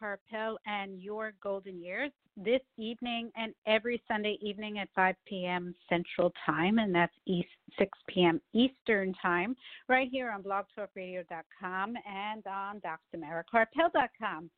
[0.00, 5.74] Karpel and your golden years this evening and every Sunday evening at 5 p.m.
[5.88, 7.48] Central Time, and that's East,
[7.78, 8.40] 6 p.m.
[8.52, 9.56] Eastern Time,
[9.88, 14.50] right here on blogtalkradio.com and on drmarakarpel.com.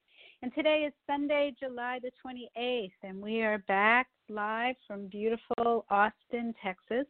[0.42, 6.54] And today is Sunday, July the 28th, and we are back live from beautiful Austin,
[6.62, 7.06] Texas.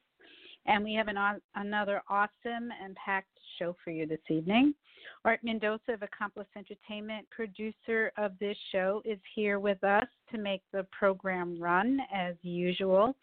[0.67, 1.19] And we have an,
[1.55, 3.29] another awesome and packed
[3.59, 4.75] show for you this evening.
[5.25, 10.63] Art Mendoza of Accomplice Entertainment, producer of this show, is here with us to make
[10.73, 13.15] the program run as usual.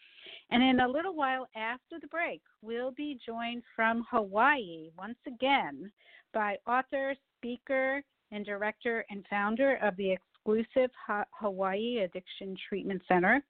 [0.52, 5.92] And in a little while after the break, we'll be joined from Hawaii once again
[6.34, 10.92] by author, speaker, and director and founder of the exclusive
[11.32, 13.44] Hawaii Addiction Treatment Center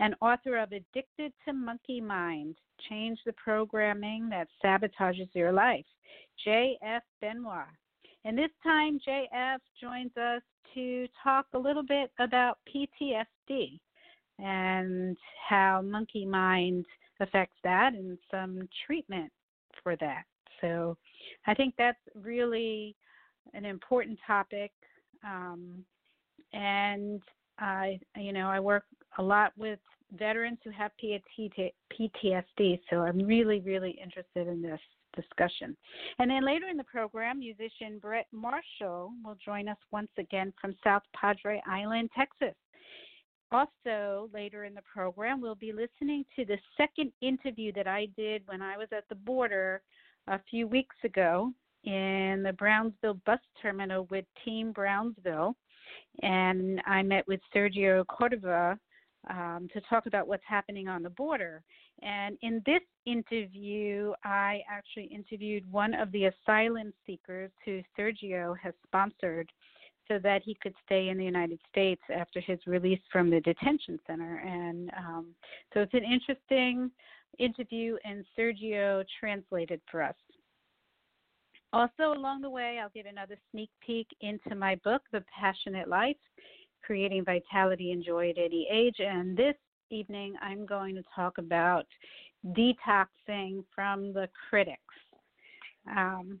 [0.00, 2.56] and author of Addicted to Monkey Mind
[2.88, 5.86] Change the Programming That Sabotages Your Life,
[6.44, 7.02] J.F.
[7.20, 7.68] Benoist.
[8.24, 10.42] And this time, JF joins us
[10.74, 13.80] to talk a little bit about PTSD
[14.38, 15.16] and
[15.48, 16.84] how monkey mind
[17.20, 19.32] affects that and some treatment
[19.82, 20.22] for that.
[20.60, 20.96] So
[21.46, 22.94] I think that's really
[23.54, 24.72] an important topic.
[25.24, 25.84] Um,
[26.52, 27.20] and
[27.58, 28.84] I, you know, I work
[29.18, 29.78] a lot with
[30.12, 34.80] veterans who have PTSD, so I'm really, really interested in this
[35.14, 35.76] discussion.
[36.18, 40.74] And then later in the program, musician Brett Marshall will join us once again from
[40.82, 42.54] South Padre Island, Texas.
[43.50, 48.42] Also, later in the program, we'll be listening to the second interview that I did
[48.46, 49.82] when I was at the border
[50.26, 51.50] a few weeks ago
[51.84, 55.56] in the Brownsville bus terminal with Team Brownsville.
[56.22, 58.78] And I met with Sergio Cordova
[59.28, 61.62] um, to talk about what's happening on the border.
[62.02, 68.74] And in this interview, I actually interviewed one of the asylum seekers who Sergio has
[68.86, 69.50] sponsored
[70.06, 73.98] so that he could stay in the United States after his release from the detention
[74.06, 74.36] center.
[74.38, 75.26] And um,
[75.74, 76.90] so it's an interesting
[77.38, 80.14] interview, and Sergio translated for us.
[81.74, 86.16] Also, along the way, I'll give another sneak peek into my book, The Passionate Life
[86.88, 88.96] Creating Vitality and Joy at Any Age.
[88.98, 89.56] And this
[89.90, 91.84] evening, I'm going to talk about
[92.56, 94.80] detoxing from the critics.
[95.94, 96.40] Um,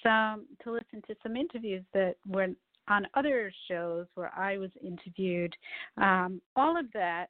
[0.03, 2.49] some to listen to some interviews that were
[2.89, 5.55] on other shows where I was interviewed.
[5.97, 7.27] Um, all of that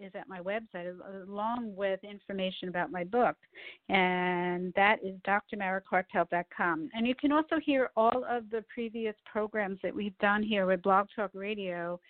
[0.00, 0.94] is at my website,
[1.26, 3.36] along with information about my book,
[3.88, 6.90] and that is drmarakarpel.com.
[6.94, 10.82] And you can also hear all of the previous programs that we've done here with
[10.82, 12.00] Blog Talk Radio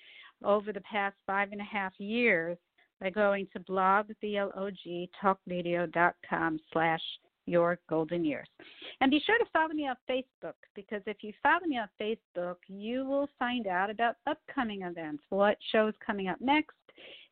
[0.45, 2.57] over the past five and a half years
[3.01, 5.11] by going to blog, B-L-O-G,
[6.73, 7.01] slash
[7.47, 8.47] your golden years.
[9.01, 12.57] And be sure to follow me on Facebook because if you follow me on Facebook,
[12.67, 16.77] you will find out about upcoming events, what shows coming up next.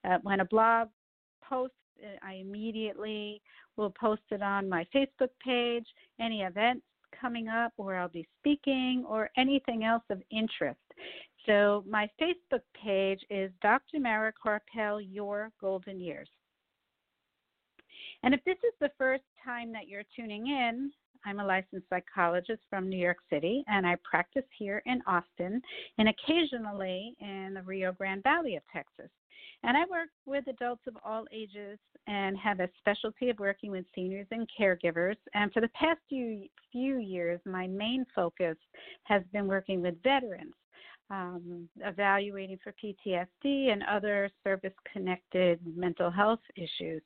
[0.04, 0.88] Uh, when a blog
[1.42, 1.76] posts,
[2.22, 3.40] I immediately
[3.76, 5.86] will post it on my Facebook page,
[6.20, 6.84] any events
[7.18, 10.78] coming up where I'll be speaking, or anything else of interest.
[11.46, 14.00] So my Facebook page is Dr.
[14.00, 16.28] Mara Karpel, Your Golden Years.
[18.24, 20.90] And if this is the first time that you're tuning in,
[21.24, 25.62] I'm a licensed psychologist from New York City, and I practice here in Austin
[25.98, 29.10] and occasionally in the Rio Grande Valley of Texas.
[29.62, 33.84] And I work with adults of all ages and have a specialty of working with
[33.94, 35.16] seniors and caregivers.
[35.34, 38.56] And for the past few, few years, my main focus
[39.04, 40.54] has been working with veterans
[41.10, 47.02] um, evaluating for PTSD and other service connected mental health issues.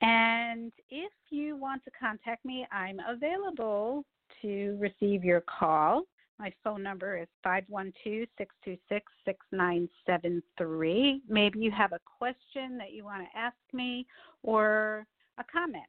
[0.00, 4.04] And if you want to contact me, I'm available
[4.42, 6.04] to receive your call.
[6.38, 11.22] My phone number is 512 626 6973.
[11.28, 14.06] Maybe you have a question that you want to ask me,
[14.42, 15.06] or
[15.38, 15.84] a comment,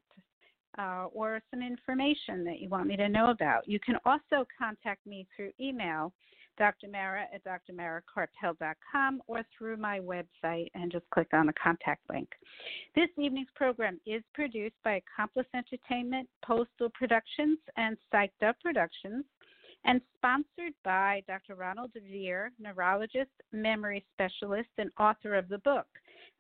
[0.78, 3.68] uh, or some information that you want me to know about.
[3.68, 6.14] You can also contact me through email
[6.58, 6.88] Dr.
[6.88, 12.30] Mara at drmarakarpel.com or through my website and just click on the contact link.
[12.96, 19.26] This evening's program is produced by Accomplice Entertainment, Postal Productions, and Psyched Up Productions
[19.86, 21.56] and sponsored by Dr.
[21.56, 25.88] Ronald DeVere, neurologist, memory specialist, and author of the book,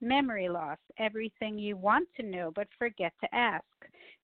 [0.01, 3.63] Memory Loss Everything You Want to Know But Forget to Ask.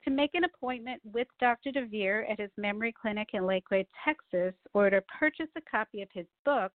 [0.06, 1.72] To make an appointment with Dr.
[1.72, 6.26] DeVere at his memory clinic in Lakeway, Texas, or to purchase a copy of his
[6.46, 6.72] book,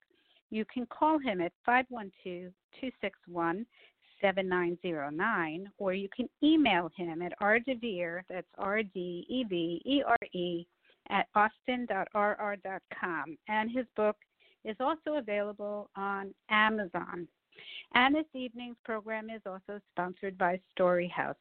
[0.51, 3.67] you can call him at 512 261
[4.21, 10.17] 7909, or you can email him at rdevere, that's R D E V E R
[10.33, 10.67] E,
[11.11, 13.37] at austin.rr.com.
[13.49, 14.17] And his book
[14.65, 17.29] is also available on Amazon.
[17.95, 21.35] And this evening's program is also sponsored by Storyhouse.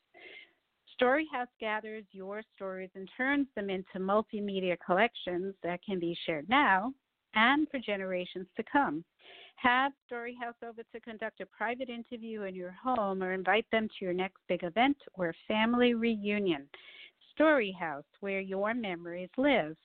[1.03, 6.93] Storyhouse gathers your stories and turns them into multimedia collections that can be shared now
[7.35, 9.03] and for generations to come.
[9.57, 14.05] Have Storyhouse over to conduct a private interview in your home or invite them to
[14.05, 16.69] your next big event or family reunion.
[17.37, 19.75] Storyhouse, where your memories live.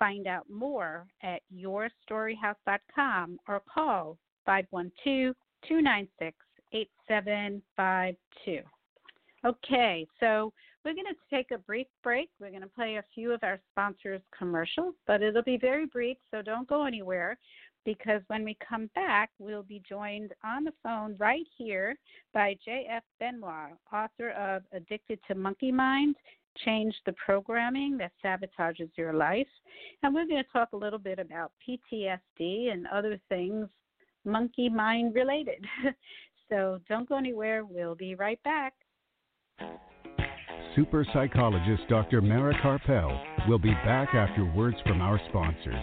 [0.00, 5.36] Find out more at yourstoryhouse.com or call 512
[5.68, 6.36] 296
[6.72, 8.62] 8752.
[9.44, 10.52] Okay, so
[10.84, 12.30] we're going to take a brief break.
[12.40, 16.16] We're going to play a few of our sponsors' commercials, but it'll be very brief,
[16.30, 17.36] so don't go anywhere
[17.84, 21.94] because when we come back, we'll be joined on the phone right here
[22.32, 23.02] by J.F.
[23.20, 26.16] Benoist, author of Addicted to Monkey Mind
[26.64, 29.46] Change the Programming That Sabotages Your Life.
[30.02, 33.68] And we're going to talk a little bit about PTSD and other things
[34.24, 35.64] monkey mind related.
[36.48, 37.64] so don't go anywhere.
[37.64, 38.74] We'll be right back.
[40.76, 42.20] Super psychologist Dr.
[42.20, 45.82] Mara Karpel will be back after words from our sponsors.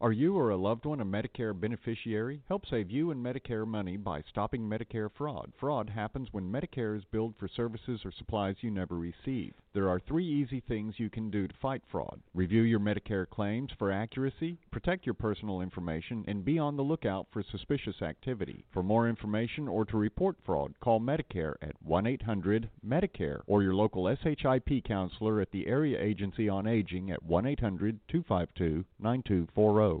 [0.00, 2.40] Are you or a loved one a Medicare beneficiary?
[2.48, 5.52] Help save you and Medicare money by stopping Medicare fraud.
[5.60, 9.52] Fraud happens when Medicare is billed for services or supplies you never receive.
[9.72, 12.20] There are three easy things you can do to fight fraud.
[12.34, 17.28] Review your Medicare claims for accuracy, protect your personal information, and be on the lookout
[17.30, 18.64] for suspicious activity.
[18.72, 24.82] For more information or to report fraud, call Medicare at 1-800-MEDICARE or your local SHIP
[24.82, 30.00] counselor at the Area Agency on Aging at 1-800-252-9240.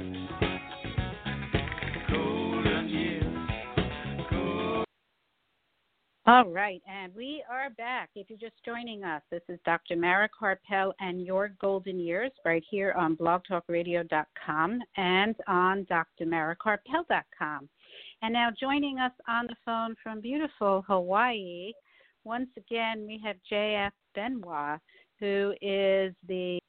[6.27, 8.11] All right, and we are back.
[8.13, 9.95] If you're just joining us, this is Dr.
[9.95, 17.69] Mara Karpel and Your Golden Years right here on blogtalkradio.com and on drmarakarpel.com.
[18.21, 21.71] And now joining us on the phone from beautiful Hawaii,
[22.23, 23.93] once again, we have J.F.
[24.13, 24.83] Benoist,
[25.19, 26.59] who is the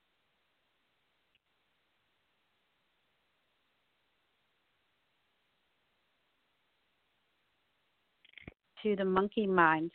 [8.82, 9.90] to the monkey mind.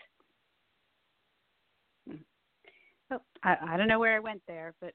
[2.08, 2.16] Hmm.
[3.12, 4.94] Oh, I, I don't know where I went there, but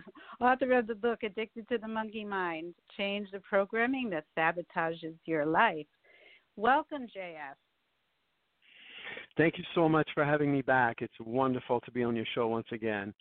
[0.40, 5.46] author of the book Addicted to the Monkey Mind Change the Programming That Sabotages Your
[5.46, 5.86] Life.
[6.56, 7.56] Welcome, JF.
[9.36, 10.98] Thank you so much for having me back.
[11.00, 13.12] It's wonderful to be on your show once again.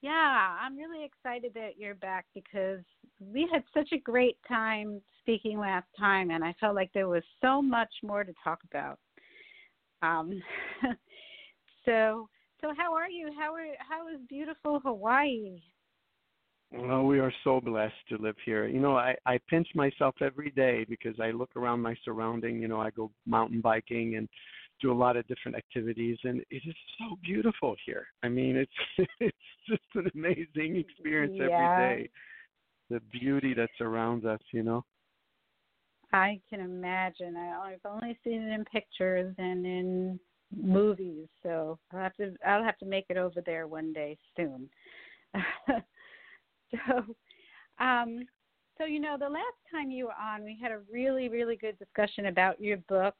[0.00, 2.80] Yeah, I'm really excited that you're back because
[3.32, 7.22] we had such a great time speaking last time, and I felt like there was
[7.40, 8.98] so much more to talk about.
[10.02, 10.42] Um,
[11.84, 12.28] so,
[12.60, 13.30] so how are you?
[13.38, 15.60] How are how is beautiful Hawaii?
[16.72, 18.66] Well, we are so blessed to live here.
[18.66, 22.60] You know, I I pinch myself every day because I look around my surrounding.
[22.60, 24.28] You know, I go mountain biking and
[24.80, 28.06] do a lot of different activities, and it is so beautiful here.
[28.22, 29.36] I mean, it's it's
[29.68, 31.44] just an amazing experience yeah.
[31.44, 32.10] every day.
[32.92, 34.84] The beauty that surrounds us, you know.
[36.12, 37.38] I can imagine.
[37.38, 40.20] I, I've only seen it in pictures and in
[40.54, 44.68] movies, so I'll have to I'll have to make it over there one day soon.
[45.70, 46.98] so,
[47.82, 48.26] um,
[48.76, 51.78] so you know, the last time you were on, we had a really really good
[51.78, 53.14] discussion about your book,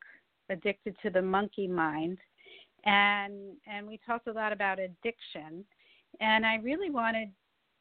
[0.51, 2.19] Addicted to the Monkey Mind,
[2.85, 5.65] and and we talked a lot about addiction,
[6.21, 7.31] and I really wanted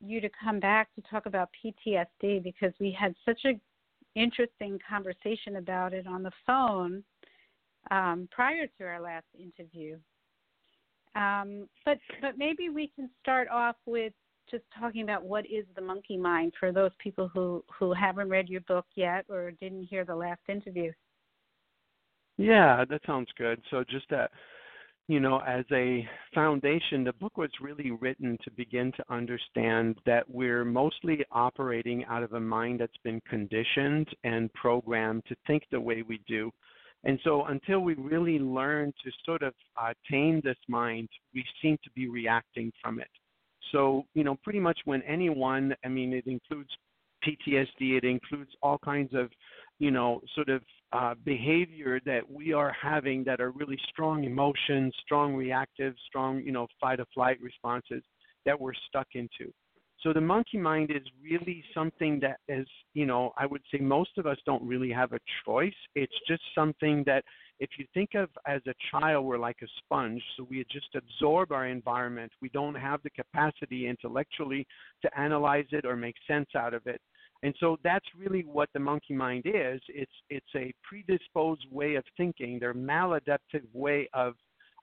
[0.02, 3.60] you to come back to talk about PTSD because we had such a
[4.16, 7.04] interesting conversation about it on the phone
[7.90, 9.98] um, prior to our last interview.
[11.16, 14.14] Um, but but maybe we can start off with
[14.50, 18.50] just talking about what is the monkey mind for those people who who haven't read
[18.50, 20.92] your book yet or didn't hear the last interview.
[22.38, 23.62] Yeah, that sounds good.
[23.70, 24.32] So just that
[25.12, 30.24] you know, as a foundation, the book was really written to begin to understand that
[30.30, 35.82] we're mostly operating out of a mind that's been conditioned and programmed to think the
[35.82, 36.50] way we do.
[37.04, 41.78] And so, until we really learn to sort of uh, tame this mind, we seem
[41.84, 43.12] to be reacting from it.
[43.74, 46.70] So, you know, pretty much when anyone, I mean, it includes
[47.28, 49.30] PTSD, it includes all kinds of,
[49.78, 50.62] you know, sort of
[50.94, 56.52] uh, behavior that we are having that are really strong emotions, strong reactive, strong, you
[56.52, 58.04] know, fight or flight responses
[58.46, 59.52] that we're stuck into.
[60.02, 64.18] So the monkey mind is really something that is, you know, I would say most
[64.18, 65.76] of us don't really have a choice.
[65.94, 67.24] It's just something that
[67.60, 70.22] if you think of as a child, we're like a sponge.
[70.36, 72.32] So we just absorb our environment.
[72.42, 74.66] We don't have the capacity intellectually
[75.04, 77.00] to analyze it or make sense out of it.
[77.44, 79.82] And so that's really what the monkey mind is.
[79.88, 84.36] It's it's a predisposed way of thinking, their maladaptive way of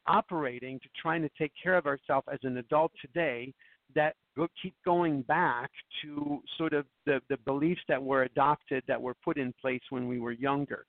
[0.07, 3.53] operating to trying to take care of ourselves as an adult today
[3.95, 4.15] that
[4.63, 5.71] keep going back
[6.03, 10.07] to sort of the, the beliefs that were adopted that were put in place when
[10.07, 10.85] we were younger.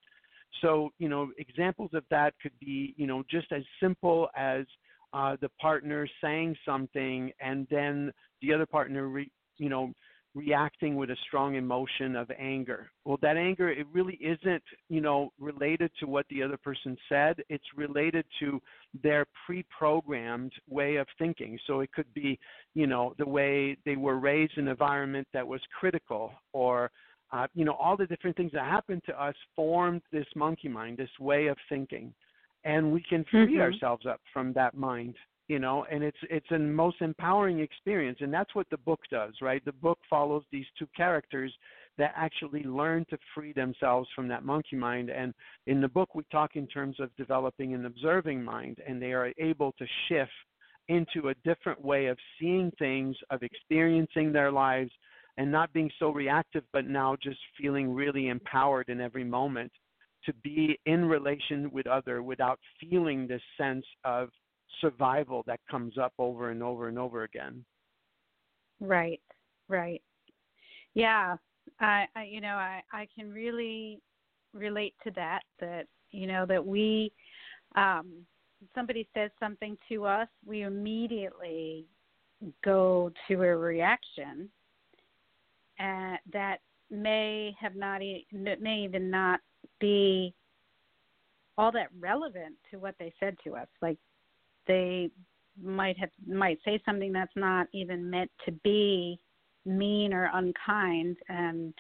[0.61, 4.65] So, you know, examples of that could be, you know, just as simple as
[5.13, 8.11] uh, the partner saying something and then
[8.41, 9.93] the other partner, re, you know,
[10.35, 12.91] reacting with a strong emotion of anger.
[13.03, 17.43] Well, that anger, it really isn't, you know, related to what the other person said.
[17.49, 18.61] It's related to
[19.01, 21.57] their pre-programmed way of thinking.
[21.65, 22.39] So it could be,
[22.75, 26.91] you know, the way they were raised in an environment that was critical or
[27.31, 30.97] uh, you know, all the different things that happened to us formed this monkey mind,
[30.97, 32.11] this way of thinking.
[32.63, 33.61] And we can free mm-hmm.
[33.61, 35.15] ourselves up from that mind
[35.49, 38.19] you know and it's it's a most empowering experience.
[38.21, 39.63] And that's what the book does right?
[39.65, 41.53] The book follows these two characters
[41.97, 45.09] that actually learn to free themselves from that monkey mind.
[45.09, 45.33] And
[45.67, 49.33] in the book we talk in terms of developing an observing mind and they are
[49.37, 50.31] able to shift
[50.87, 54.91] into a different way of seeing things of experiencing their lives
[55.37, 59.71] and not being so reactive but now just feeling really empowered in every moment
[60.25, 64.29] to be in relation with other without feeling this sense of
[64.81, 67.63] survival that comes up over and over and over again.
[68.79, 69.21] Right,
[69.67, 70.01] right.
[70.93, 71.35] Yeah,
[71.79, 73.99] I, I you know, I, I can really
[74.53, 75.41] relate to that.
[75.59, 77.11] That you know that we,
[77.75, 78.25] um,
[78.73, 81.85] somebody says something to us, we immediately
[82.63, 84.49] go to a reaction,
[85.77, 86.57] and that
[86.89, 89.39] may have not, may even not
[89.79, 90.33] be
[91.57, 93.67] all that relevant to what they said to us.
[93.81, 93.97] Like
[94.69, 95.09] they
[95.61, 99.19] might have might say something that's not even meant to be
[99.65, 101.73] mean or unkind and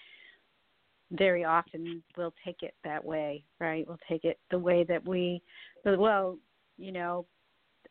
[1.11, 3.87] very often we'll take it that way, right?
[3.87, 5.41] We'll take it the way that we
[5.85, 6.37] well,
[6.77, 7.25] you know,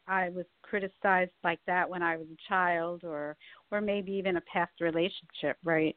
[0.06, 3.36] I was criticized like that when I was a child or
[3.70, 5.96] or maybe even a past relationship, right?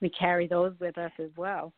[0.00, 1.72] We carry those with us as well.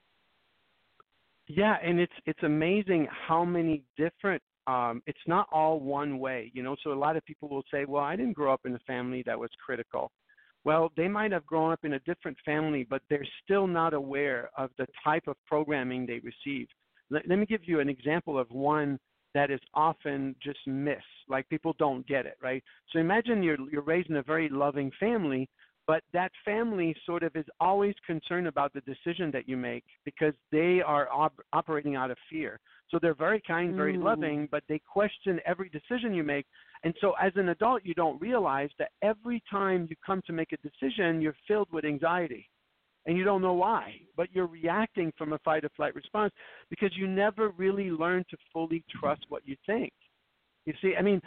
[1.47, 6.63] Yeah, and it's it's amazing how many different um it's not all one way, you
[6.63, 6.77] know.
[6.85, 9.23] So a lot of people will say, "Well, I didn't grow up in a family
[9.27, 10.13] that was critical."
[10.65, 14.51] Well, they might have grown up in a different family, but they're still not aware
[14.57, 16.73] of the type of programming they received.
[17.11, 18.99] Let, let me give you an example of one
[19.35, 21.03] that is often just missed.
[21.29, 22.63] Like people don't get it, right?
[22.93, 25.49] So imagine you're you're raised in a very loving family,
[25.89, 30.35] but that family sort of is always concerned about the decision that you make because
[30.53, 32.61] they are op- operating out of fear.
[32.91, 34.05] So they're very kind, very mm.
[34.05, 36.45] loving, but they question every decision you make.
[36.85, 40.53] And so as an adult, you don't realize that every time you come to make
[40.53, 42.49] a decision, you're filled with anxiety.
[43.07, 46.35] And you don't know why, but you're reacting from a fight or flight response
[46.69, 49.93] because you never really learn to fully trust what you think.
[50.67, 51.23] You see, I mean,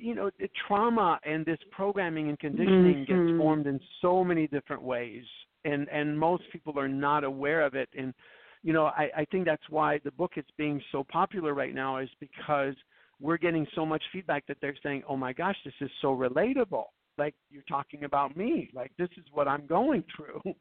[0.00, 3.26] you know, the trauma and this programming and conditioning mm-hmm.
[3.28, 5.24] gets formed in so many different ways,
[5.64, 7.88] and and most people are not aware of it.
[7.96, 8.14] And
[8.62, 11.98] you know, I, I think that's why the book is being so popular right now
[11.98, 12.74] is because
[13.20, 16.84] we're getting so much feedback that they're saying, "Oh my gosh, this is so relatable."
[17.18, 18.70] Like you're talking about me.
[18.72, 20.40] Like this is what I'm going through.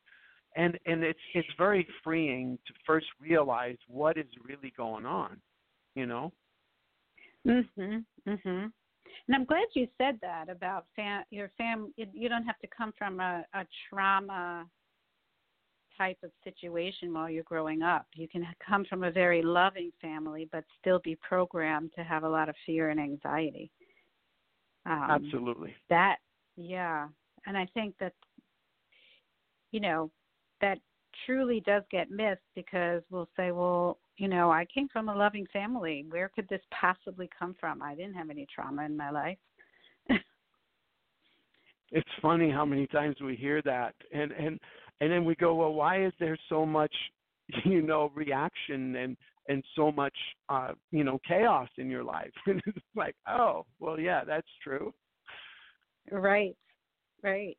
[0.55, 5.39] And and it's it's very freeing to first realize what is really going on,
[5.93, 6.33] you know.
[7.45, 8.03] Mhm.
[8.27, 8.71] Mhm.
[9.27, 11.93] And I'm glad you said that about fam- your fam.
[11.97, 14.65] You don't have to come from a, a trauma
[15.97, 18.07] type of situation while you're growing up.
[18.15, 22.29] You can come from a very loving family, but still be programmed to have a
[22.29, 23.69] lot of fear and anxiety.
[24.85, 25.75] Um, Absolutely.
[25.89, 26.17] That,
[26.55, 27.07] yeah.
[27.45, 28.13] And I think that,
[29.71, 30.09] you know,
[30.61, 30.79] that
[31.25, 35.47] truly does get missed because we'll say, well, you know, I came from a loving
[35.51, 36.05] family.
[36.09, 37.81] Where could this possibly come from?
[37.81, 39.37] I didn't have any trauma in my life.
[41.91, 44.59] it's funny how many times we hear that and and
[44.99, 46.93] and then we go, well, why is there so much,
[47.63, 49.15] you know, reaction and
[49.47, 50.13] and so much
[50.49, 52.33] uh, you know, chaos in your life?
[52.47, 54.93] And it's like, oh, well, yeah, that's true.
[56.11, 56.57] Right.
[57.23, 57.57] Right.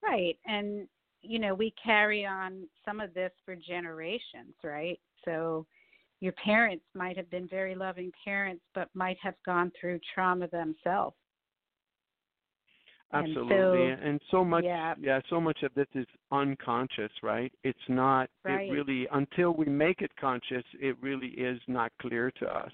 [0.00, 0.38] Right.
[0.46, 0.86] And
[1.22, 5.00] you know, we carry on some of this for generations, right?
[5.24, 5.66] So
[6.20, 11.16] your parents might have been very loving parents, but might have gone through trauma themselves.
[13.12, 13.90] Absolutely.
[13.90, 14.94] And so, and so much yeah.
[14.98, 17.52] yeah, so much of this is unconscious, right?
[17.62, 18.70] It's not right.
[18.70, 22.72] it really until we make it conscious, it really is not clear to us.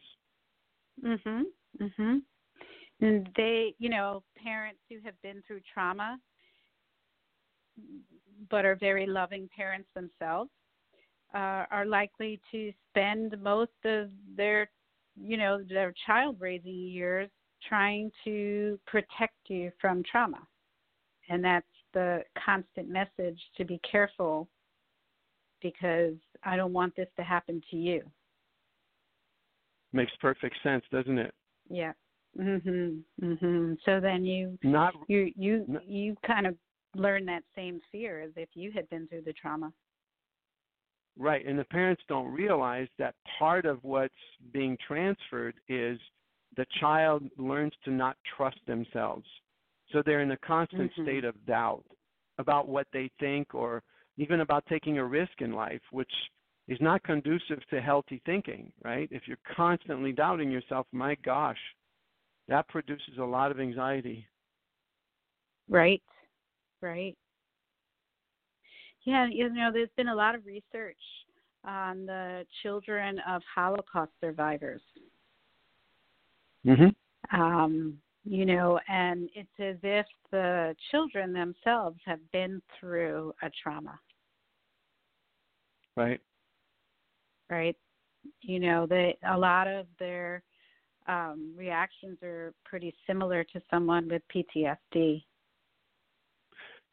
[1.03, 1.43] Mhm.
[1.81, 2.23] Mhm.
[3.01, 6.19] And they, you know, parents who have been through trauma
[8.51, 10.51] but are very loving parents themselves
[11.35, 14.71] uh, are likely to spend most of their
[15.21, 17.29] you know their child raising years
[17.69, 20.39] trying to protect you from trauma.
[21.29, 24.49] And that's the constant message to be careful
[25.61, 26.15] because
[26.45, 28.03] i don't want this to happen to you.
[29.93, 31.35] Makes perfect sense doesn't it?
[31.69, 31.93] Yeah.
[32.39, 36.55] Mhm mhm so then you not you you not, you kind of
[36.95, 39.73] learn that same fear as if you had been through the trauma.
[41.19, 44.15] Right, and the parents don't realize that part of what's
[44.53, 45.99] being transferred is
[46.57, 49.27] the child learns to not trust themselves.
[49.91, 51.03] So they're in a constant mm-hmm.
[51.03, 51.85] state of doubt
[52.39, 53.83] about what they think or
[54.17, 56.13] even about taking a risk in life, which
[56.69, 59.09] is not conducive to healthy thinking, right?
[59.11, 61.59] If you're constantly doubting yourself, my gosh,
[62.47, 64.27] that produces a lot of anxiety.
[65.69, 66.03] Right
[66.83, 67.17] right?
[69.05, 70.99] Yeah, you know, there's been a lot of research
[71.65, 74.83] on the children of Holocaust survivors.
[76.65, 76.95] Mhm.
[77.31, 83.99] Um, you know, and it's as if the children themselves have been through a trauma.
[85.97, 86.21] Right.
[87.49, 87.77] Right.
[88.43, 90.43] You know, they a lot of their
[91.07, 95.25] um, reactions are pretty similar to someone with PTSD.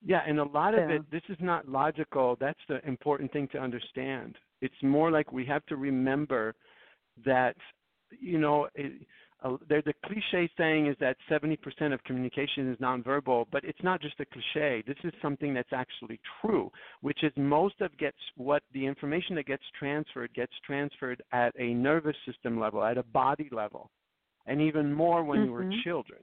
[0.03, 2.37] Yeah, and a lot of it, this is not logical.
[2.39, 4.35] That's the important thing to understand.
[4.61, 6.53] It's more like we have to remember
[7.25, 7.55] that,
[8.19, 8.93] you know, it,
[9.43, 11.57] uh, the cliche saying is that 70%
[11.93, 14.83] of communication is nonverbal, but it's not just a cliche.
[14.87, 19.45] This is something that's actually true, which is most of gets what the information that
[19.45, 23.91] gets transferred gets transferred at a nervous system level, at a body level,
[24.47, 25.47] and even more when mm-hmm.
[25.47, 26.21] you were children,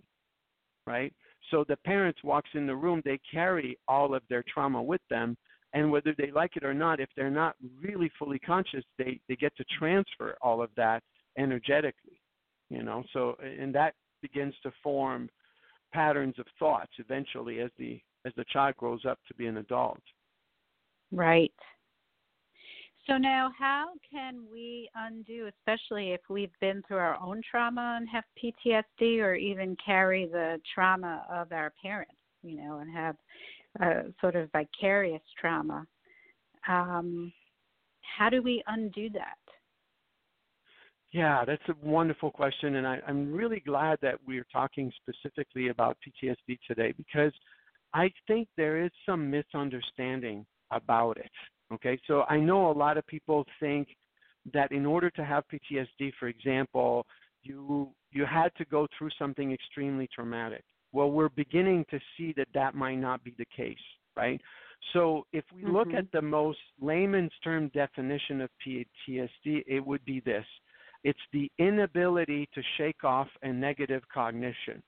[0.87, 1.13] right?
[1.51, 5.37] So the parents walks in the room, they carry all of their trauma with them,
[5.75, 9.37] and whether they like it or not, if they're not really fully conscious, they they
[9.37, 11.03] get to transfer all of that
[11.39, 12.23] energetically
[12.73, 13.05] you know?
[13.13, 15.29] So and that begins to form
[15.93, 20.01] patterns of thoughts eventually as the as the child grows up to be an adult.
[21.13, 21.53] Right
[23.07, 28.09] so now how can we undo especially if we've been through our own trauma and
[28.09, 33.17] have PTSD or even carry the trauma of our parents you know and have
[33.81, 35.87] a sort of vicarious trauma
[36.69, 37.33] um,
[38.19, 39.37] how do we undo that
[41.13, 45.99] yeah, that's a wonderful question, and I, I'm really glad that we're talking specifically about
[46.01, 47.33] PTSD today because
[47.93, 51.31] I think there is some misunderstanding about it.
[51.73, 53.89] Okay, so I know a lot of people think
[54.53, 57.07] that in order to have PTSD, for example,
[57.43, 60.65] you you had to go through something extremely traumatic.
[60.93, 63.77] Well, we're beginning to see that that might not be the case,
[64.17, 64.41] right?
[64.93, 65.77] So if we mm-hmm.
[65.77, 70.45] look at the most layman's term definition of PTSD, it would be this
[71.05, 74.83] it's the inability to shake off a negative cognition.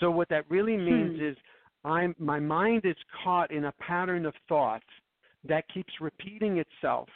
[0.00, 1.26] So what that really means hmm.
[1.26, 1.36] is
[1.84, 4.82] I'm my mind is caught in a pattern of thought
[5.48, 7.08] that keeps repeating itself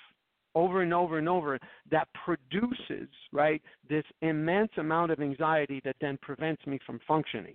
[0.54, 1.58] over and over and over
[1.90, 7.54] that produces, right, this immense amount of anxiety that then prevents me from functioning.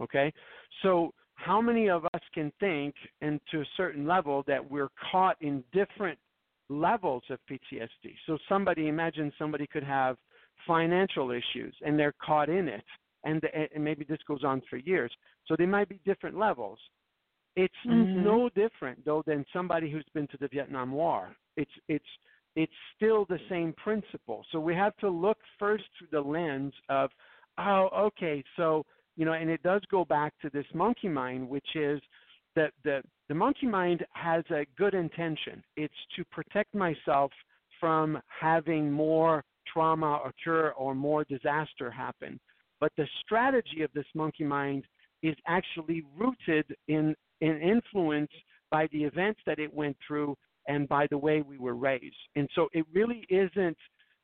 [0.00, 0.32] Okay?
[0.82, 5.36] So how many of us can think and to a certain level that we're caught
[5.40, 6.18] in different
[6.72, 8.14] levels of PTSD.
[8.26, 10.16] So somebody, imagine somebody could have
[10.66, 12.84] financial issues and they're caught in it,
[13.24, 13.42] and,
[13.74, 15.12] and maybe this goes on for years.
[15.46, 16.78] So they might be different levels.
[17.56, 18.24] It's mm-hmm.
[18.24, 21.34] no different though than somebody who's been to the Vietnam War.
[21.56, 22.04] It's it's
[22.56, 24.44] it's still the same principle.
[24.52, 27.10] So we have to look first through the lens of,
[27.58, 28.84] oh, okay, so
[29.16, 32.00] you know, and it does go back to this monkey mind, which is
[32.56, 35.62] that the the monkey mind has a good intention.
[35.76, 37.32] It's to protect myself
[37.80, 42.38] from having more trauma occur or more disaster happen.
[42.80, 44.84] But the strategy of this monkey mind
[45.22, 48.30] is actually rooted in, in influence
[48.70, 50.34] by the events that it went through
[50.68, 52.16] and by the way we were raised.
[52.36, 53.76] And so it really isn't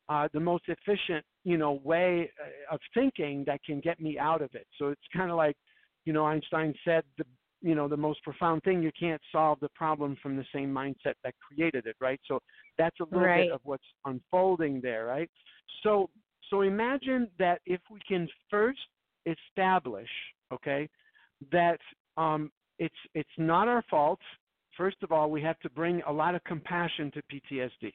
[0.09, 4.41] uh, the most efficient, you know, way uh, of thinking that can get me out
[4.41, 4.67] of it.
[4.79, 5.57] So it's kind of like,
[6.07, 7.25] you know, Einstein said the
[7.61, 11.15] you know the most profound thing you can't solve the problem from the same mindset
[11.25, 12.39] that created it right so
[12.79, 13.47] that's a little right.
[13.47, 15.29] bit of what's unfolding there right
[15.83, 16.09] so
[16.51, 18.79] so imagine that if we can first
[19.27, 20.09] establish
[20.53, 20.89] okay
[21.51, 21.81] that
[22.17, 24.21] um, it's it's not our fault
[24.77, 27.93] first of all we have to bring a lot of compassion to ptsd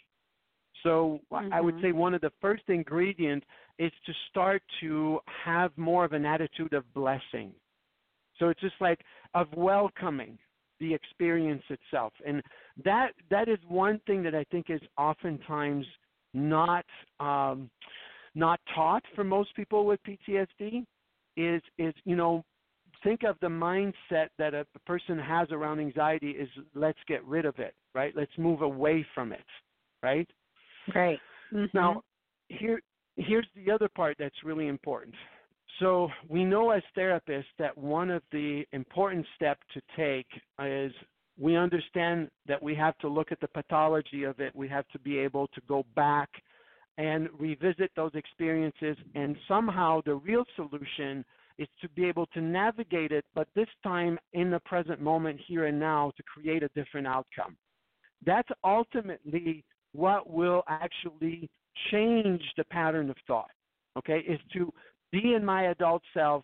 [0.83, 1.53] so mm-hmm.
[1.53, 3.45] I would say one of the first ingredients
[3.79, 7.51] is to start to have more of an attitude of blessing.
[8.39, 8.99] So it's just like
[9.33, 10.37] of welcoming
[10.79, 12.13] the experience itself.
[12.25, 12.41] And
[12.83, 15.85] that that is one thing that I think is oftentimes
[16.33, 16.85] not
[17.19, 17.69] um,
[18.35, 20.85] not taught for most people with PTSD
[21.37, 22.43] is is you know
[23.03, 27.57] think of the mindset that a person has around anxiety is let's get rid of
[27.59, 29.45] it right let's move away from it
[30.01, 30.29] right
[30.95, 31.19] right
[31.53, 31.65] mm-hmm.
[31.73, 32.01] now
[32.47, 32.81] here
[33.17, 35.15] here's the other part that's really important
[35.79, 40.27] so we know as therapists that one of the important steps to take
[40.63, 40.91] is
[41.39, 44.55] we understand that we have to look at the pathology of it.
[44.55, 46.29] We have to be able to go back
[46.97, 48.97] and revisit those experiences.
[49.15, 51.25] And somehow the real solution
[51.57, 55.65] is to be able to navigate it, but this time in the present moment, here
[55.65, 57.55] and now, to create a different outcome.
[58.25, 61.49] That's ultimately what will actually
[61.91, 63.51] change the pattern of thought.
[63.97, 64.73] Okay, is to
[65.11, 66.43] be in my adult self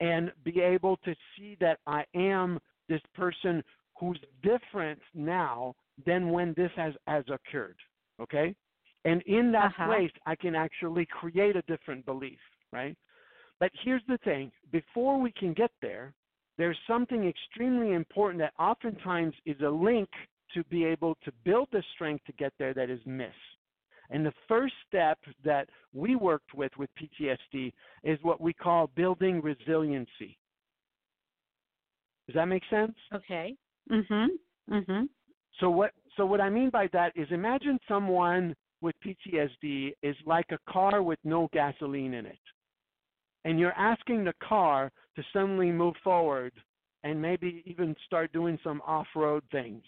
[0.00, 2.58] and be able to see that I am
[2.88, 3.62] this person
[3.98, 5.74] who's different now
[6.06, 7.76] than when this has, has occurred.
[8.20, 8.54] Okay?
[9.04, 9.86] And in that uh-huh.
[9.86, 12.38] place, I can actually create a different belief,
[12.72, 12.96] right?
[13.60, 16.14] But here's the thing before we can get there,
[16.56, 20.08] there's something extremely important that oftentimes is a link
[20.54, 23.34] to be able to build the strength to get there that is missed.
[24.10, 27.72] And the first step that we worked with with PTSD
[28.04, 30.38] is what we call building resiliency.
[32.26, 32.96] Does that make sense?
[33.12, 33.56] Okay.
[33.90, 34.28] Mhm.
[34.68, 35.08] Mhm.
[35.60, 40.50] So what so what I mean by that is imagine someone with PTSD is like
[40.52, 42.38] a car with no gasoline in it.
[43.48, 46.52] And you're asking the car to suddenly move forward
[47.02, 49.82] and maybe even start doing some off road things.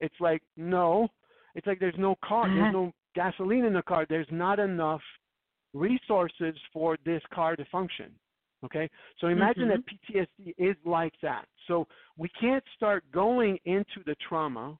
[0.00, 1.08] It's like, no.
[1.54, 2.72] It's like there's no car, there's uh-huh.
[2.72, 4.04] no gasoline in the car.
[4.06, 5.00] There's not enough
[5.72, 8.10] resources for this car to function.
[8.62, 8.90] Okay?
[9.22, 9.80] So imagine mm-hmm.
[10.12, 11.46] that PTSD is like that.
[11.66, 11.86] So
[12.18, 14.78] we can't start going into the trauma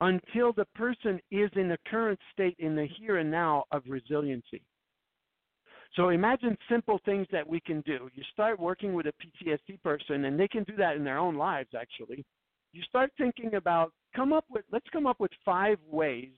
[0.00, 4.62] until the person is in the current state in the here and now of resiliency.
[5.94, 8.10] So imagine simple things that we can do.
[8.14, 11.36] You start working with a PTSD person, and they can do that in their own
[11.36, 12.24] lives, actually.
[12.72, 16.30] You start thinking about, come up with, let's come up with five ways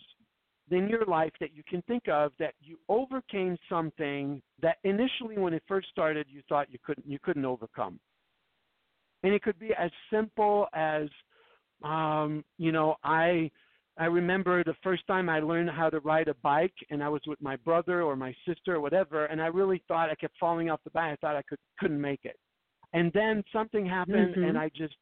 [0.70, 5.54] in your life that you can think of that you overcame something that initially when
[5.54, 7.98] it first started you thought you couldn't you couldn't overcome
[9.22, 11.08] and it could be as simple as
[11.84, 13.50] um you know i
[13.98, 17.22] i remember the first time i learned how to ride a bike and i was
[17.26, 20.70] with my brother or my sister or whatever and i really thought i kept falling
[20.70, 22.36] off the bike i thought i could couldn't make it
[22.92, 24.44] and then something happened mm-hmm.
[24.44, 24.94] and i just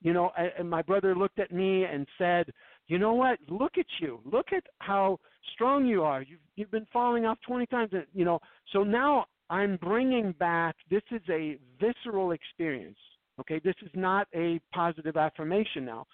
[0.00, 2.52] you know I, and my brother looked at me and said
[2.88, 3.38] you know what?
[3.48, 4.20] Look at you.
[4.24, 5.20] Look at how
[5.52, 6.22] strong you are.
[6.22, 7.90] You've you've been falling off 20 times.
[7.92, 8.40] and You know.
[8.72, 10.74] So now I'm bringing back.
[10.90, 12.98] This is a visceral experience.
[13.38, 13.60] Okay.
[13.62, 16.06] This is not a positive affirmation now.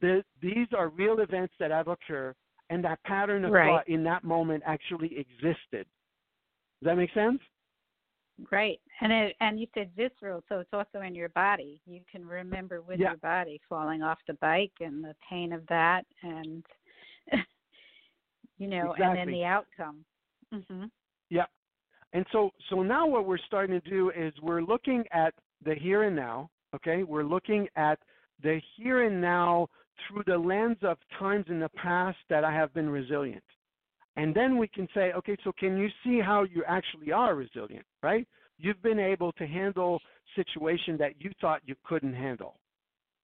[0.00, 2.34] The, these are real events that have occurred,
[2.70, 3.68] and that pattern of right.
[3.68, 5.86] thought in that moment actually existed.
[6.82, 7.40] Does that make sense?
[8.50, 11.80] Right, and it, and you said visceral, so it's also in your body.
[11.84, 13.08] You can remember with yeah.
[13.10, 16.64] your body falling off the bike and the pain of that, and
[18.58, 19.04] you know, exactly.
[19.04, 20.04] and then the outcome.
[20.52, 20.84] hmm
[21.28, 21.44] Yeah,
[22.14, 25.34] and so so now what we're starting to do is we're looking at
[25.64, 26.48] the here and now.
[26.74, 27.98] Okay, we're looking at
[28.42, 29.66] the here and now
[30.08, 33.44] through the lens of times in the past that I have been resilient.
[34.16, 37.86] And then we can say, okay, so can you see how you actually are resilient,
[38.02, 38.26] right?
[38.58, 40.00] You've been able to handle
[40.36, 42.56] situation that you thought you couldn't handle.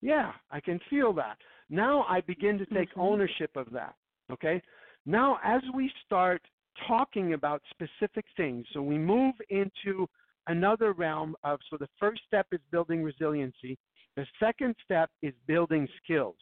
[0.01, 1.39] Yeah, I can feel that.
[1.69, 3.01] Now I begin to take mm-hmm.
[3.01, 3.95] ownership of that.
[4.33, 4.63] Okay?
[5.05, 6.43] Now as we start
[6.87, 10.07] talking about specific things, so we move into
[10.47, 13.77] another realm of so the first step is building resiliency.
[14.17, 16.37] The second step is building skills.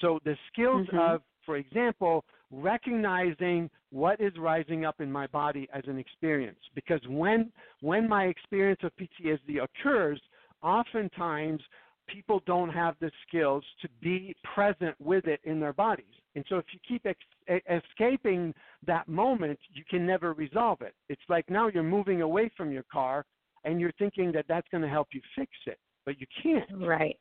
[0.00, 1.14] So the skills mm-hmm.
[1.14, 6.58] of, for example, recognizing what is rising up in my body as an experience.
[6.74, 10.20] Because when when my experience of PTSD occurs
[10.62, 11.60] oftentimes
[12.08, 16.06] people don't have the skills to be present with it in their bodies.
[16.34, 18.52] And so if you keep ex- escaping
[18.86, 20.94] that moment you can never resolve it.
[21.08, 23.24] It's like now you're moving away from your car
[23.64, 26.68] and you're thinking that that's going to help you fix it but you can't.
[26.86, 27.18] Right